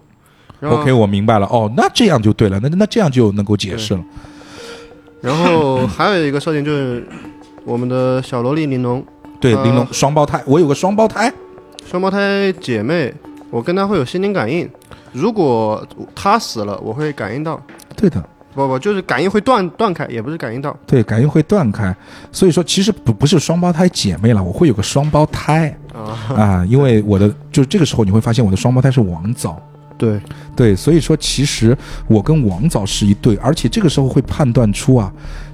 [0.69, 1.45] ，OK，我明白了。
[1.47, 4.03] 哦，那这样就对了，那那这样就能够解释了。
[5.21, 7.07] 然后 还有一个设定就是
[7.63, 9.03] 我们的小萝莉玲珑，
[9.39, 11.31] 对，呃玲珑双胞胎，我有个双胞胎。
[11.89, 13.13] 双胞胎姐妹，
[13.49, 14.69] 我跟她会有心灵感应。
[15.11, 17.61] 如果她死了，我会感应到。
[17.95, 18.21] 对的，
[18.53, 21.95] 不不，就是感应会断断开，也不是感应到对，感应会断开。
[22.31, 26.35] 所以说，其实不不是双胞胎姐妹了，我会有个双胞胎啊。
[26.35, 29.61] 啊，因为我的就是这个时候你会发现我的双胞胎是王藻。
[29.97, 30.19] 对，
[30.55, 31.77] 对，所以说其实
[32.07, 35.11] 我跟王藻是一对，而且这个时候会判断出啊，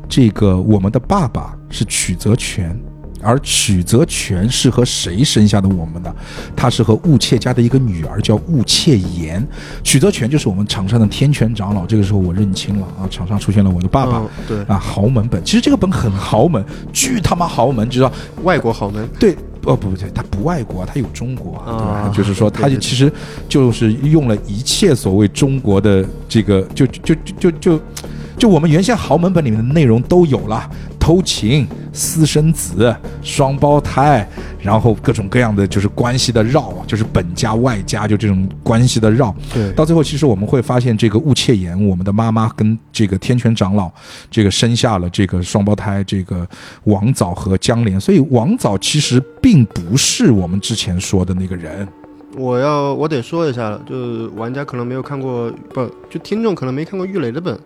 [0.09, 2.75] 这个我们的爸爸是曲泽全，
[3.21, 6.13] 而曲泽全是和谁生下的我们呢？
[6.55, 9.47] 他是和雾切家的一个女儿叫雾切言，
[9.83, 11.85] 曲泽全就是我们场上的天权长老。
[11.85, 14.17] 这个时候我认清了啊，场上出现了我的爸爸。
[14.17, 18.11] 嗯对，啊，豪门本，其实这个本很豪门，巨他妈豪门，知道？
[18.43, 19.07] 外国豪门。
[19.19, 21.83] 对，哦不对，他不外国，他有中国，对吧？
[21.83, 23.11] 啊就是说，它对对对其实
[23.47, 27.79] 就是用了一切所谓中国的这个，就就就就就
[28.37, 30.69] 就我们原先豪门本里面的内容都有了，
[31.01, 34.25] 偷情、私生子、双胞胎，
[34.61, 39.35] 然后各种各样的就是关系的绕，就是本家外家就这种关系的绕。
[39.51, 43.91] 对，到最后，其实我们会发现，这个雾切言，我们的妈妈跟这个天权长老，
[44.29, 46.47] 这个生下了这个双胞胎，这个
[46.83, 47.99] 王藻和江莲。
[47.99, 51.87] 所以王藻其实并不是我们之前说的那个人。
[52.37, 57.59] 我要我得说一下了，就是玩家可能没有看过，不，就听众可能没看过玉磊的本。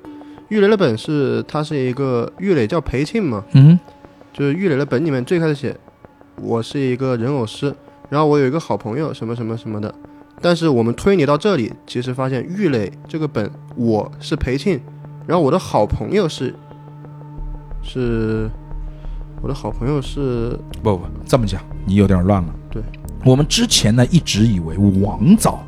[0.49, 3.79] 玉磊的本是他是一个玉磊叫裴庆嘛，嗯
[4.31, 5.75] 就是玉磊的本里面最开始写
[6.41, 7.73] 我是一个人偶师，
[8.09, 9.93] 然后我有一个好朋友什么什么什么的。
[10.41, 14.79] 但是我们推理到这里，其实发现玉磊这个本我是裴庆，
[15.25, 16.53] 然后我的好朋友是
[17.81, 18.49] 是
[19.41, 22.53] 我的好朋友是不不，这么讲你有点乱了。
[22.69, 22.83] 对，
[23.23, 25.63] 我们之前呢一直以为王藻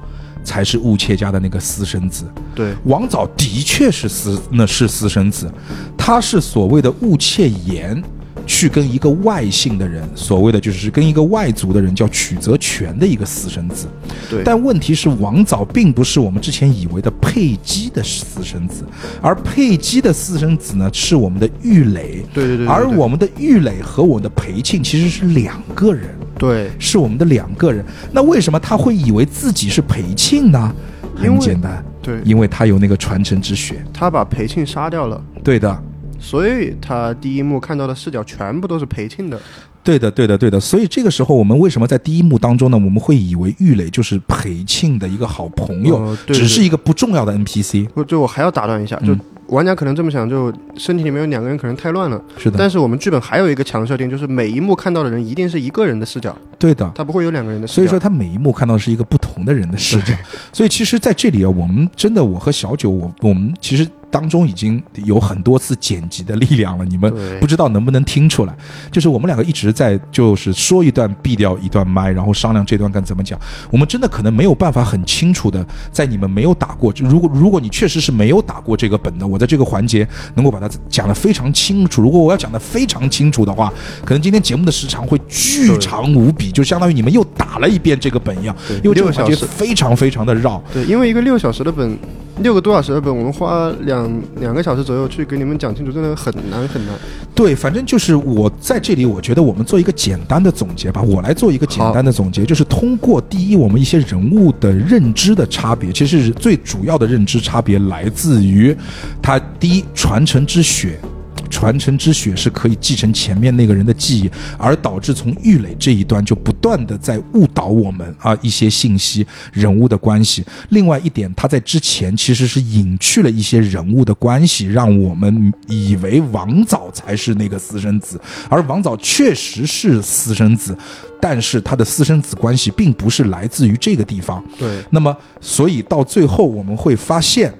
[0.47, 2.23] 才是雾切家的那个私生子，
[2.55, 2.73] 对。
[2.85, 5.51] 王藻的确是私，那是私生子，
[5.97, 8.01] 他是所谓的雾切言
[8.45, 13.87] 去跟一个外姓的人，所谓的就是跟一个外族的人叫曲泽全的一个私生子。
[14.29, 18.85] 对，但问题是，王藻并不是我们之前以为的佩姬的私生子，
[19.21, 22.25] 而佩姬的私生子呢是我们的玉垒。
[22.33, 22.67] 对对对对对。
[22.67, 27.83] 而我们的玉垒和我们的裴庆其实是两个人，对，是我们的两个人。
[28.11, 30.73] 那为什么他会以为自己是裴庆呢？
[31.15, 33.83] 很简单，对因为他有那个传承之血。
[33.91, 35.83] 他把裴庆杀掉了，对的，
[36.19, 39.39] 所以他第一幕看到的视角全部都是裴庆的。
[39.83, 40.59] 对的，对的，对的。
[40.59, 42.77] 所以这个时候，我们为什么在第一幕当中呢？
[42.77, 47.87] 我们会以为玉磊就是裴庆的一个好朋友，哦对对只是一个不重要的 NPC。
[47.95, 52.21] 我就我还要打断一下，就嗯玩家可能这么想，就身体里面有两个人可能太乱了。
[52.37, 56.91] 是的，但是我们剧本还有一个强设定，就是每一幕看到的人一定是一个人的视角，对的。
[56.95, 57.75] 他不会有两个人的视角。
[57.75, 60.13] 所以说，他每一幕看到的是一个不同的人的视角。
[60.51, 68.55] 所以，其实，在这里啊，我们真的，我和小九，我我们其实当中已经有很多次剪辑的力量了，你们不知道能不能听出来。
[68.91, 73.39] 就是我们两个一直在就是说一段闭掉一段麦，然后商量这段该怎么讲。
[73.71, 82.01] 我们真的可能没有办法很清楚的在你们没有打过，就如果如果你确实是没有打过这个本的，我在这个环节能够把它讲得非常清楚。
[82.01, 83.71] 如果我要讲得非常清楚的话，
[84.05, 90.63] 可能今天节目的时长会巨长无比，就相当于你们又打了一遍这个本一样，因为这个环节非常非常的绕。
[90.73, 91.97] 对，因为一个六小时的本，
[92.39, 96.95] 六个多小时的本，我们花两两个小时左右去给你们讲清楚，真的很难很难。
[97.33, 101.01] 对，反正就是我在这里，我觉得我们做一个简单的总结吧。
[101.01, 108.75] 我来做一个简单的总结，就是通过第一，我们一些人物的认知的差别，其实最主要的认知差别来自于
[109.21, 110.99] 他第一传承之血。
[111.47, 120.43] 传承之血是可以继承前面那个人的记忆，而导致从玉垒这一端就不断的在误导我们啊一些信息、人物的关系。
[120.69, 128.19] 另外一点，他在之前其实是隐去了一些人物的关系，让我们以为王藻才是那个私生子，
[128.49, 130.77] 而王藻确实是私生子，
[131.21, 134.43] 但是他的私生子关系并不是来自于这个地方。
[134.57, 137.53] 对，那么，所以到最后我们会发现，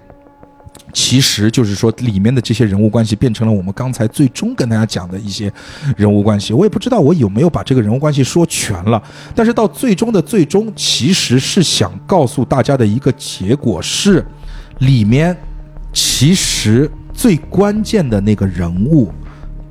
[1.00, 5.54] 其实就是说里面的这些人物关系变成了我们刚才最终跟大家讲的一些
[5.96, 6.54] 人物关系。
[6.54, 9.02] 我也不知道我有没有把这个人物关系说全了，
[9.36, 14.26] 但是到最终的最终，其实是想告诉大家的一个结果是，
[14.80, 15.38] 里面
[15.94, 19.12] 其实最关键的那个人物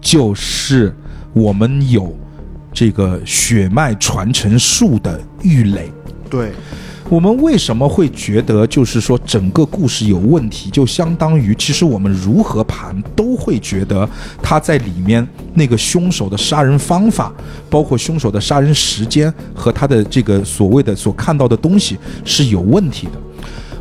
[0.00, 0.94] 就是
[1.32, 2.16] 我们有
[2.72, 5.90] 这个血脉传承术的玉垒。
[6.30, 6.52] 对，
[7.08, 10.68] 我们为什么会觉得就是说整个故事有问题？
[10.70, 14.08] 就相当于其实我们如何盘都会觉得
[14.42, 17.32] 他在里面那个凶手的杀人方法，
[17.70, 23.12] 包括凶手的杀人时间和他的这个所谓的所看到的东西是有问题的。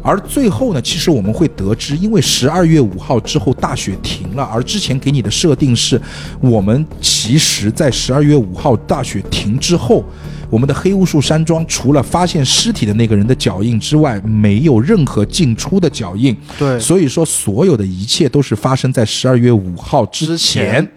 [0.03, 5.99] 而最后呢，其实我们会得知，因为十二月五号之后大雪停了，而之前给你的设定是，
[6.39, 10.05] 我们其实在十二月五号大雪停之后，
[10.49, 16.35] 我们的黑巫术山庄除了发现尸体的那个人的脚印之外，没有任何进出的脚印。
[16.57, 20.87] 对所以说所有的一切都是发生在十二月五号之前。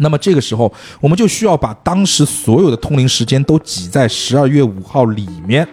[0.00, 5.66] 那么这个时候，我们就需要把当时所有的通灵时间都挤在十二月五号里面。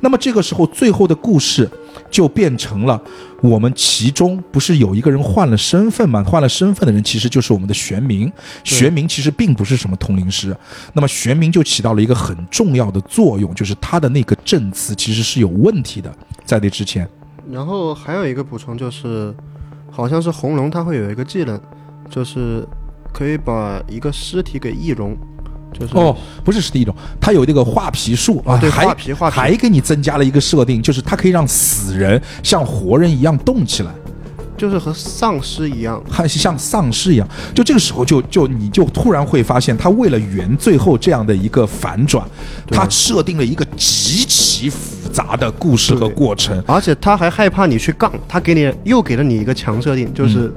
[0.00, 1.68] 那么这个时候，最后的故事
[2.16, 2.98] 就变成了
[3.42, 6.24] 我们其中不是有一个人换了身份嘛？
[6.24, 8.32] 换了身份的人其实就是我们的玄冥。
[8.64, 10.56] 玄冥其实并不是什么通灵师，
[10.94, 16.10] 那么玄冥就起到了一个很重要的作用，就是他的那个证词其实是有问题的，
[16.46, 17.06] 在那之前。
[17.50, 19.34] 然后还有一个补充就是，
[19.90, 21.60] 好像是红龙它会有一个技能，
[22.08, 22.66] 就是
[23.12, 25.14] 可以把一个尸体给易容，
[25.78, 33.90] 就是哦，不是是第一种，它有这个画皮术啊对还画皮画皮还给你增加了一个设定，就是它可以让死人像活人一样动起来。
[34.56, 42.26] 就是和丧尸一样，还是像丧尸一样，就这个时候就就你就突然会发现，他为了圆最后这样的一个反转，
[42.70, 46.58] 他设定了一个极其复杂的故事和过程。
[46.66, 50.50] 而且他还害怕你去杠，他给你又给了你一个强设定，就是。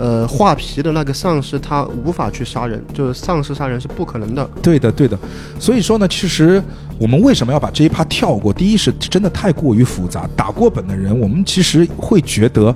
[0.00, 4.48] 呃，画皮的那个丧尸他无法去杀人，就是丧尸杀人是不可能的。
[4.62, 5.18] 对的，对的。
[5.58, 6.62] 所以说呢，其实
[6.98, 8.50] 我们为什么要把这一趴跳过？
[8.50, 12.74] 第一是真的太过于复杂，打过本的人，我们其实会觉得，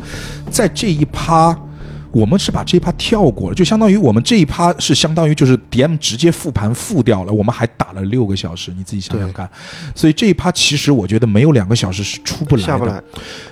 [0.51, 1.59] 在这一趴。
[2.15, 9.51] 我们是把这一趴跳过了，就相当于我们这一趴是相当于就是 DM 直接复盘复掉了，我们还打了六个小时，你自己想想看。
[9.97, 12.67] 所以这一趴其实我觉得没有两个小时是出不来的。
[12.67, 13.03] 下不来。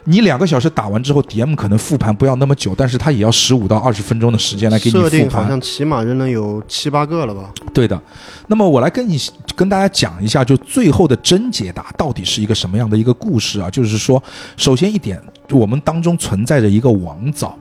[0.04, 5.48] 你两个小时打完之后，DM 可能复盘不要那么久，但是他也要十五到二十分钟的时间来给你复设定好盘。
[5.48, 7.52] 像起码扔了有七八个了吧？
[7.74, 8.00] 对的，
[8.46, 9.18] 那么我来跟你
[9.56, 13.68] 跟大家讲一下，就最后的真解答到底是一个什么样的一个故事啊？
[13.68, 14.22] 就是说，
[14.56, 17.58] 首先一点，我们当中存在着一个王藻。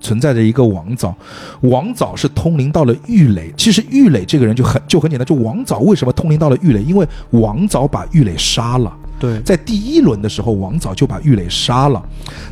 [0.00, 1.14] 存在着一个王藻，
[1.62, 3.52] 王藻是通灵到了玉垒。
[3.56, 6.82] 其实玉垒这个人就很就很简单，就王藻为什么通灵到了玉垒？
[6.82, 8.92] 因为王藻把玉垒杀了。
[9.20, 12.00] 对，在第一轮的时候，王藻就把玉垒杀了。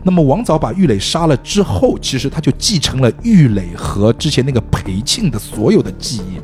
[0.02, 6.40] 那么王藻把玉垒杀了之后，其实他就继承了玉垒和之前那个裴庆的所有的记忆，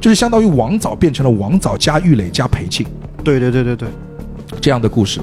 [0.00, 2.86] 就是相当于王藻变成了王藻加玉垒加裴庆
[3.24, 3.88] 对对对对对，
[4.60, 5.20] 这样的故事。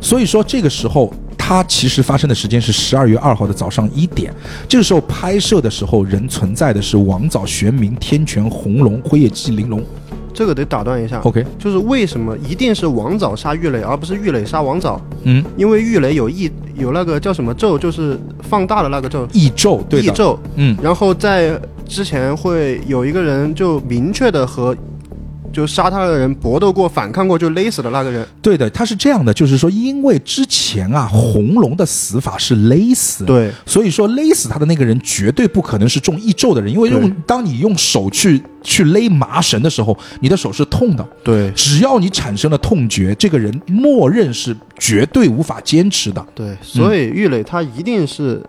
[0.00, 1.12] 所以说这个时候，
[1.44, 4.32] 它其实发生的时间是十二月二号的早上一点。
[4.68, 9.84] 这个时候拍摄的时候，人存在的是王藻、玄冥、天权、红龙、辉夜姬、玲珑。
[10.32, 11.18] 这个得打断一下。
[11.24, 15.00] OK，就是为什么一定是王藻杀玉垒，而不是玉垒杀王藻？
[15.24, 18.16] 嗯，因为玉垒有异有那个叫什么咒，就是
[18.48, 20.38] 放大的那个咒，异咒，对的，异咒。
[20.54, 24.74] 嗯，然后在之前会有一个人就明确的和
[25.52, 28.26] 就杀他的人搏斗过、反抗过，就勒死的那个人。
[28.40, 33.50] 对的，他是这样的，就是说，因为之前啊，红龙的死法是勒死，，对。
[33.66, 41.50] 所以说勒死他的那个人绝对不可能是中异咒的人，因为用当你用手去去勒麻绳的时候，你的手是痛的，对。
[41.52, 46.24] 只要你产生了痛觉，这个人默认是绝对无法坚持的。
[46.34, 48.42] 对，所以玉磊他一定是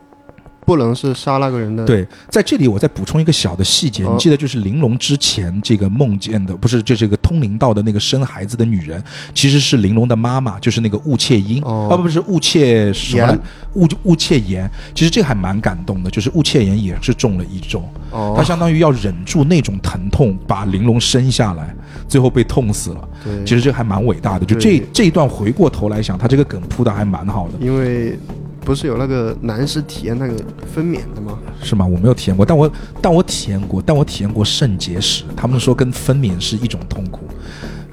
[0.66, 1.86] 不能是杀那个人的。
[1.86, 9.04] 对，在这里我再补充一个小的细节，哦你记得就是玲珑之前这个梦见的，不是就这个通灵道的那个生孩子的女人，
[9.34, 13.38] 其实是玲珑的妈妈，就是那个雾切音，哦啊不不是雾切什么
[13.74, 21.76] 雾雾切言，其实这还蛮感动的，就是雾切言也是中了一种，哦，他相当于要忍住那种疼痛把玲珑生下来，
[22.08, 23.10] 最后被痛死了。
[23.24, 27.54] 对，其实这还蛮伟大的，就这这一段回过头来想，他这个梗铺的还蛮好的。
[27.60, 28.18] 因为
[28.64, 30.34] 不是有那个男士体验那个
[30.74, 31.38] 分娩的吗？
[31.62, 31.86] 是吗？
[31.86, 37.22] 我没有体验过，但我但我体验过，但我体验过肾结石，他们说跟分娩是一种痛苦，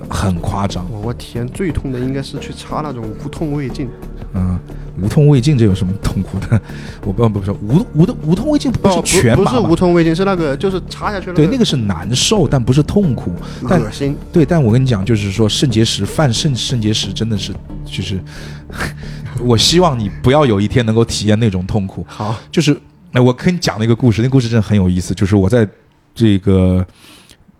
[0.08, 0.86] 很夸张。
[0.90, 3.88] 我我体验最痛的应该是去插那种无痛胃镜，
[4.34, 4.58] 嗯，
[5.02, 6.60] 无痛胃镜这有什么痛苦的？
[7.04, 13.32] 我不不不是无无痛无痛胃镜不是哦不是全麻吗无痛胃镜，是那个就是插下去对，那个个是难受，但不是痛苦。
[13.68, 14.16] 但恶心。
[14.32, 17.52] 对，但我跟你讲，就是说肾结石犯肾肾结石真的是
[17.84, 18.20] 就是，
[19.40, 22.04] 我希望你不要有一天能够体验那种痛苦。
[22.08, 22.76] 好，就是，
[23.12, 25.14] 哎，我跟你讲了一个故事，那故事真的很有意思。
[25.14, 25.68] 就是我在
[26.14, 26.84] 这个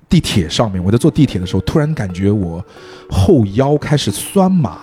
[0.09, 2.65] 地铁上面，我在坐地铁的时候，突然感觉我
[3.09, 4.81] 后腰开始酸麻，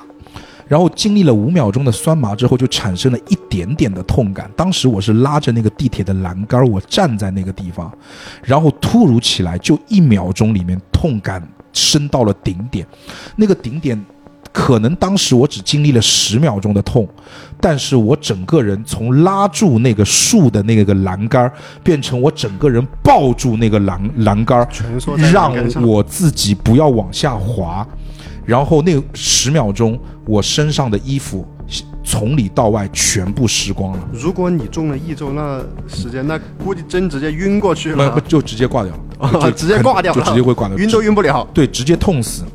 [0.68, 4.50] 然后经历了五秒钟的酸麻之后，就产生了一点点的痛感。
[4.56, 7.92] 当时我是拉着那个地铁的栏杆，我站在那个地方，
[8.44, 11.42] 然后突如其来，就一秒钟里面痛感
[11.74, 12.86] 升到了顶点，
[13.36, 14.00] 那个顶点。
[14.54, 17.08] 可能当时我只经历了十秒钟的痛，
[17.62, 21.52] 但是我整个人从拉住那个树的那个栏杆，
[21.84, 24.68] 变成我整个人抱住那个栏栏杆，
[25.32, 25.54] 让
[25.84, 27.88] 我自己不要往下滑。
[28.48, 31.46] 然后那十秒钟，我身上的衣服
[32.02, 41.46] 从里到外全部湿光了，如果你中了一周，那时间那估计真直接晕过去了，不不就直接挂掉了，哦就直接挂掉了，就直接会挂掉，晕都晕不了。
[41.54, 42.46] 对，直接痛死。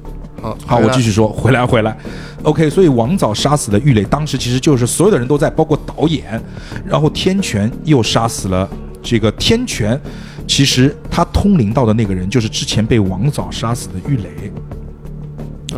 [0.41, 1.95] 好，好，我继续说，回来回来
[2.43, 2.71] ，OK。
[2.71, 6.43] 所以王早杀死了玉垒，当时其实就是所有的人都在，包括导演，
[6.87, 8.67] 然后天权又杀死了
[9.03, 10.01] 这个天权，
[10.49, 14.51] 其实他通灵到的那个人就是之前被王早杀死的玉垒。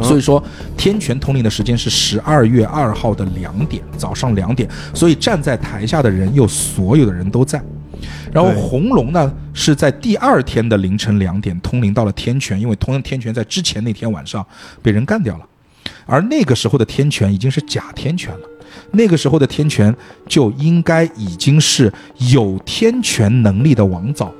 [0.03, 0.43] 所以说，
[0.77, 4.69] 天权通灵的时间是十二月二号的两点，早上两点。
[4.93, 7.63] 所以站在台下的人又所有的人都在。
[8.33, 14.45] 然后红龙呢是在第二天的凌晨两点通灵到了天权，因为通天权在之前那天晚上
[14.83, 15.47] 被人干掉了，
[16.05, 18.41] 而那个时候的天权已经是假天权了。
[18.91, 19.95] 那个时候的天权
[20.29, 21.93] 就应该已经是
[22.33, 24.33] 有天权能力的王藻，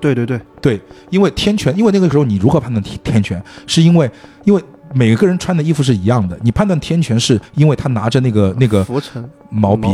[0.00, 0.80] 对对对，对，
[1.10, 3.42] 因为天权，因为那个时候你如何判断天天权？
[3.66, 4.10] 是因为
[4.44, 4.62] 因为
[4.94, 9.86] 每个人穿的衣服是一样的，你判断天权是因为他拿着那个那个浮尘毛笔，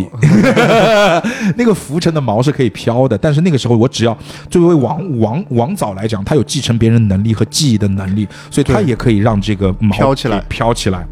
[1.56, 4.16] 那个浮尘的毛是可以飘的，但是那个时候我只要
[4.48, 11.06] 作为王王王早来讲，他有继承别人能力和记忆的能力，所以他也可以让这个毛飘起来飘起来。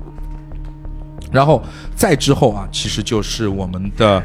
[1.32, 1.62] 然后
[1.96, 4.22] 再之后啊，其实就是我们的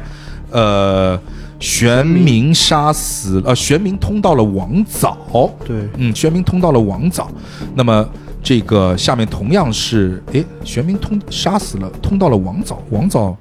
[0.50, 1.18] 呃
[1.58, 5.16] 玄冥杀死呃玄冥通到了王早，
[5.66, 7.30] 对，嗯，玄冥通到了王早，
[7.74, 8.08] 那么
[8.42, 13.36] 这个下面同样是，哎，玄冥通杀死了，通到了王早，王藻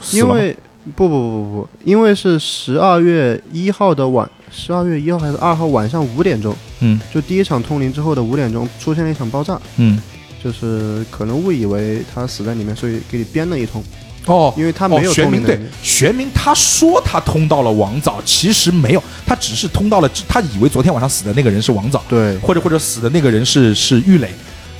[0.00, 0.26] 死了。
[0.26, 0.56] 吗因为
[0.96, 7.00] 不不不不，因为是十二月一号的晚，十二月一号还是二号晚上五点钟，嗯。
[7.14, 10.00] 就第一场通灵之后的五点钟出现了一场爆炸，嗯。
[10.42, 13.80] 就是可能误以为他死在里面，所以给你编了一通，
[14.26, 15.58] 哦，因为他没有哦、玄冥对。
[15.82, 24.28] 玄冥他说他通到了王早，其实没有，他只是通到了，他以为昨天晚上死的那个人是王早，对或者或者死的那个人是是玉垒，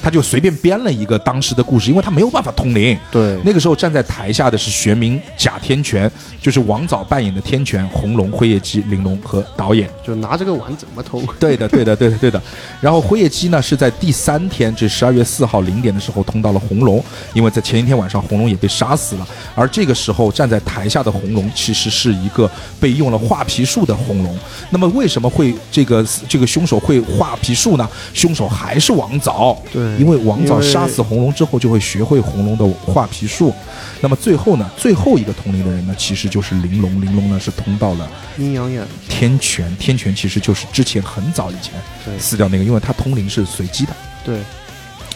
[0.03, 2.99] 他就随便编了一个当时的故事，因为他没有办法通灵。
[3.11, 9.89] 对，那个时候站在台下的是玄冥贾天权，就是王早扮演的天权、红龙、辉夜姬、玲珑和导演。
[10.05, 11.25] 就拿这个碗怎么通？
[11.39, 12.43] 对的，对的，对的，对的。
[12.81, 19.29] 然后辉夜姬呢是在第三天，这十二月四号零点的时候通到了红龙，因为在前一天晚上红龙也被杀死了。
[19.55, 22.51] 而这个时候站在台下的红龙其实是一个
[22.81, 24.37] 被用了画皮术的红龙。
[24.71, 27.89] 那么为什么会这个这个凶手会画皮术呢？
[28.13, 33.55] 凶手还是王早，对因为王早杀死红龙之后就会学会红龙的画皮术。
[34.01, 37.01] 那么最后呢，最后一个通灵的人呢，其实就是玲珑。
[37.01, 41.73] 玲珑呢是通到了阴阳眼，天权，天权其实就是之前很早以前
[42.05, 43.93] 对死掉那个，因为他通灵是随机的。
[44.25, 44.39] 对，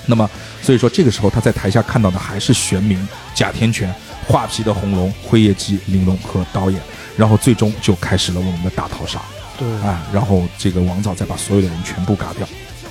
[0.06, 0.28] 那么
[0.62, 2.98] 所以说这个时候他在台下看到的还是玄冥、
[3.34, 3.92] 假天权、
[4.26, 6.80] 画皮的红龙、辉夜姬、玲珑和导演，
[7.16, 9.20] 然后最终就开始了我们的大逃杀
[9.58, 9.68] 对。
[9.80, 10.06] 啊！
[10.12, 12.46] 然后这个王早再把所有的人全部嘎掉。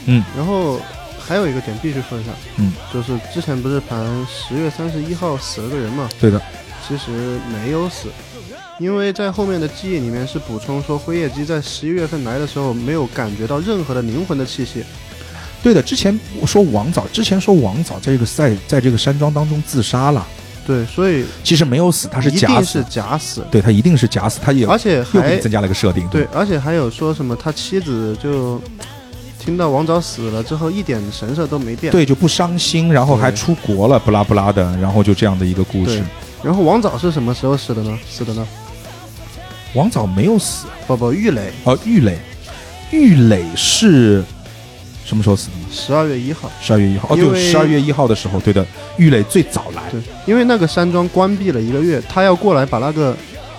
[0.07, 0.79] 嗯然后
[1.27, 6.39] 还有一个点必须说一下，嗯，就是之前不是盘十月三十一号死了个人嘛，对的，
[6.87, 8.09] 其实没有死，
[8.79, 14.83] 因为在后面的记忆里面是补充说辉夜姬在十一月份来的时候没有感觉到任何的灵魂的气息，
[15.63, 15.81] 对的。
[15.81, 20.25] 之前我说王早，之前说王早在这个在在这个山庄当中自杀了，
[20.67, 22.65] 对，所以其实没有死，他是假死。
[22.65, 26.07] 是，假死，对他一定是假死，他也而且还增加了个设定。
[26.09, 28.61] 对，而且还有说什么他妻子就
[29.45, 36.03] 听到王早死了之后一点神色都没变，对，就不伤心，然后还出国了，不拉不拉的，然后就这样的一个故事。
[36.41, 37.97] 然后王早是什么时候死的呢？
[38.09, 38.47] 死的呢？
[39.75, 42.17] 王早没有死，不不，玉磊哦，玉磊，
[42.91, 44.23] 玉磊是
[45.05, 45.65] 什么时候死的呢？
[45.71, 46.49] 十二月一号。
[46.59, 48.65] 十二月一号，哦，对，为十二月一号的时候，对的，
[48.97, 53.15] 玉磊最早来，对，因为那个山庄关闭了一个月，他要过来把那个，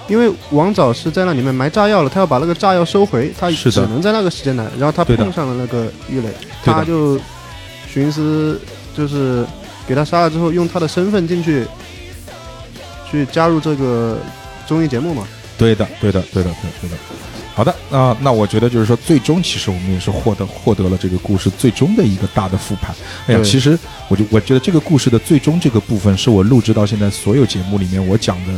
[0.09, 6.29] 因为王早是在那里面埋炸药了，他要把那个炸药收回，他只能在那个时间来，然后他碰上了那个玉磊，
[6.65, 7.19] 他就
[7.89, 8.61] 寻思
[8.97, 9.45] 就是
[9.87, 11.67] 给他杀了之后，用他的身份进去，
[13.11, 14.19] 去加入这个
[14.67, 15.27] 综艺节目嘛。
[15.59, 16.97] 对的，对的，对的，对的对的。
[17.55, 22.95] 好的，那、那我觉得就是说，最终其实我们也是获得获得了这个故事最终的一个大的复盘。
[23.27, 23.79] 哎呀，其实
[24.09, 28.53] 我就我觉得这个故事的最终这个部分，是我录制到现在所有节目里面我讲的，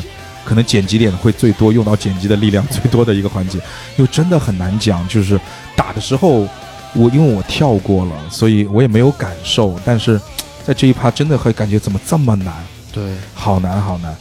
[0.49, 3.59] 可能剪辑点会最多，用到剪辑的力量最多的一个环节，
[3.99, 5.07] 因为真的很难讲。
[5.07, 5.39] 就是
[5.77, 6.49] 打的时候，
[6.95, 10.19] 我因为我跳过了，所以我也没有感受，但是
[10.65, 12.55] 在这一趴真的会感觉怎么这么难。
[12.91, 14.17] 对，好难好难，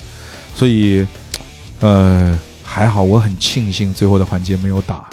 [0.54, 1.08] 所以，
[1.80, 5.06] 呃，还好，我很庆幸最后的环节没有打，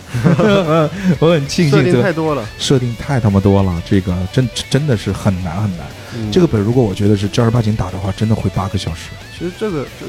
[1.21, 2.45] 我很庆幸设定幸这个太多了。
[2.59, 5.87] 设定太他妈多了，这个真真的是很难很难。
[6.17, 9.11] 嗯这个本如果我觉得是正儿八经打的话，真的会八个小时。
[9.39, 10.07] 其实这个就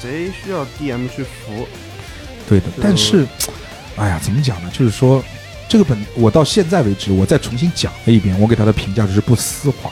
[0.00, 1.66] 贼需要 DM 去扶。
[2.48, 3.26] 对的，但是，
[3.96, 4.70] 哎呀，怎么讲呢？
[4.72, 5.22] 就是说，
[5.68, 9.90] 这个本我到现在为止，我再重新讲了一遍，我给他的评价就是不丝滑，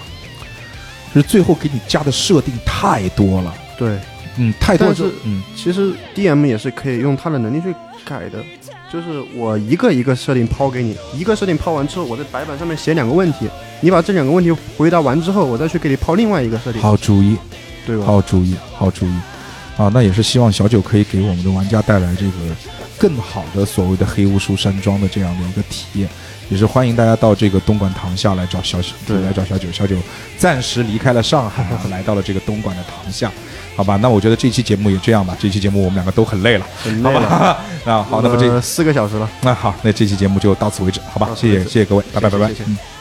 [1.14, 3.98] 就是最后给你加的设定太多了，对，
[4.38, 5.42] 嗯，太多但是嗯。
[5.54, 7.74] 其实 DM 也是可以用他的能力去
[8.06, 8.42] 改的，
[8.90, 13.46] 就是我一个一个设定抛给你，一个设定抛完之后，我在白板上面写两个问题，
[13.82, 17.36] 你把这两个问题回答完之后，我再去给你抛另外一个设定，好主意，
[17.84, 18.06] 对吧？
[18.06, 19.12] 好主意，好主意，
[19.76, 22.32] 啊，那也是希望小九可以给我们的玩家带来这个
[22.98, 26.08] 更好的所谓的黑巫术山庄的这样的一个体验，
[26.48, 29.96] 也是欢迎大家到这个东莞塘下来找小对来找小九，小九
[30.38, 33.30] 暂时离开了上海，来到了这个东莞的塘下，
[33.76, 33.96] 好吧？
[33.96, 37.28] 那我觉得这期节目也这样吧，这期节目我们两个都很累了，好很累了。
[37.28, 37.58] 吧？
[37.84, 41.28] 那好，那么这呃四个小时了，那 好，那这期节目就到此为止，好吧？
[41.36, 42.95] 谢谢谢谢各位，拜拜拜拜嗯。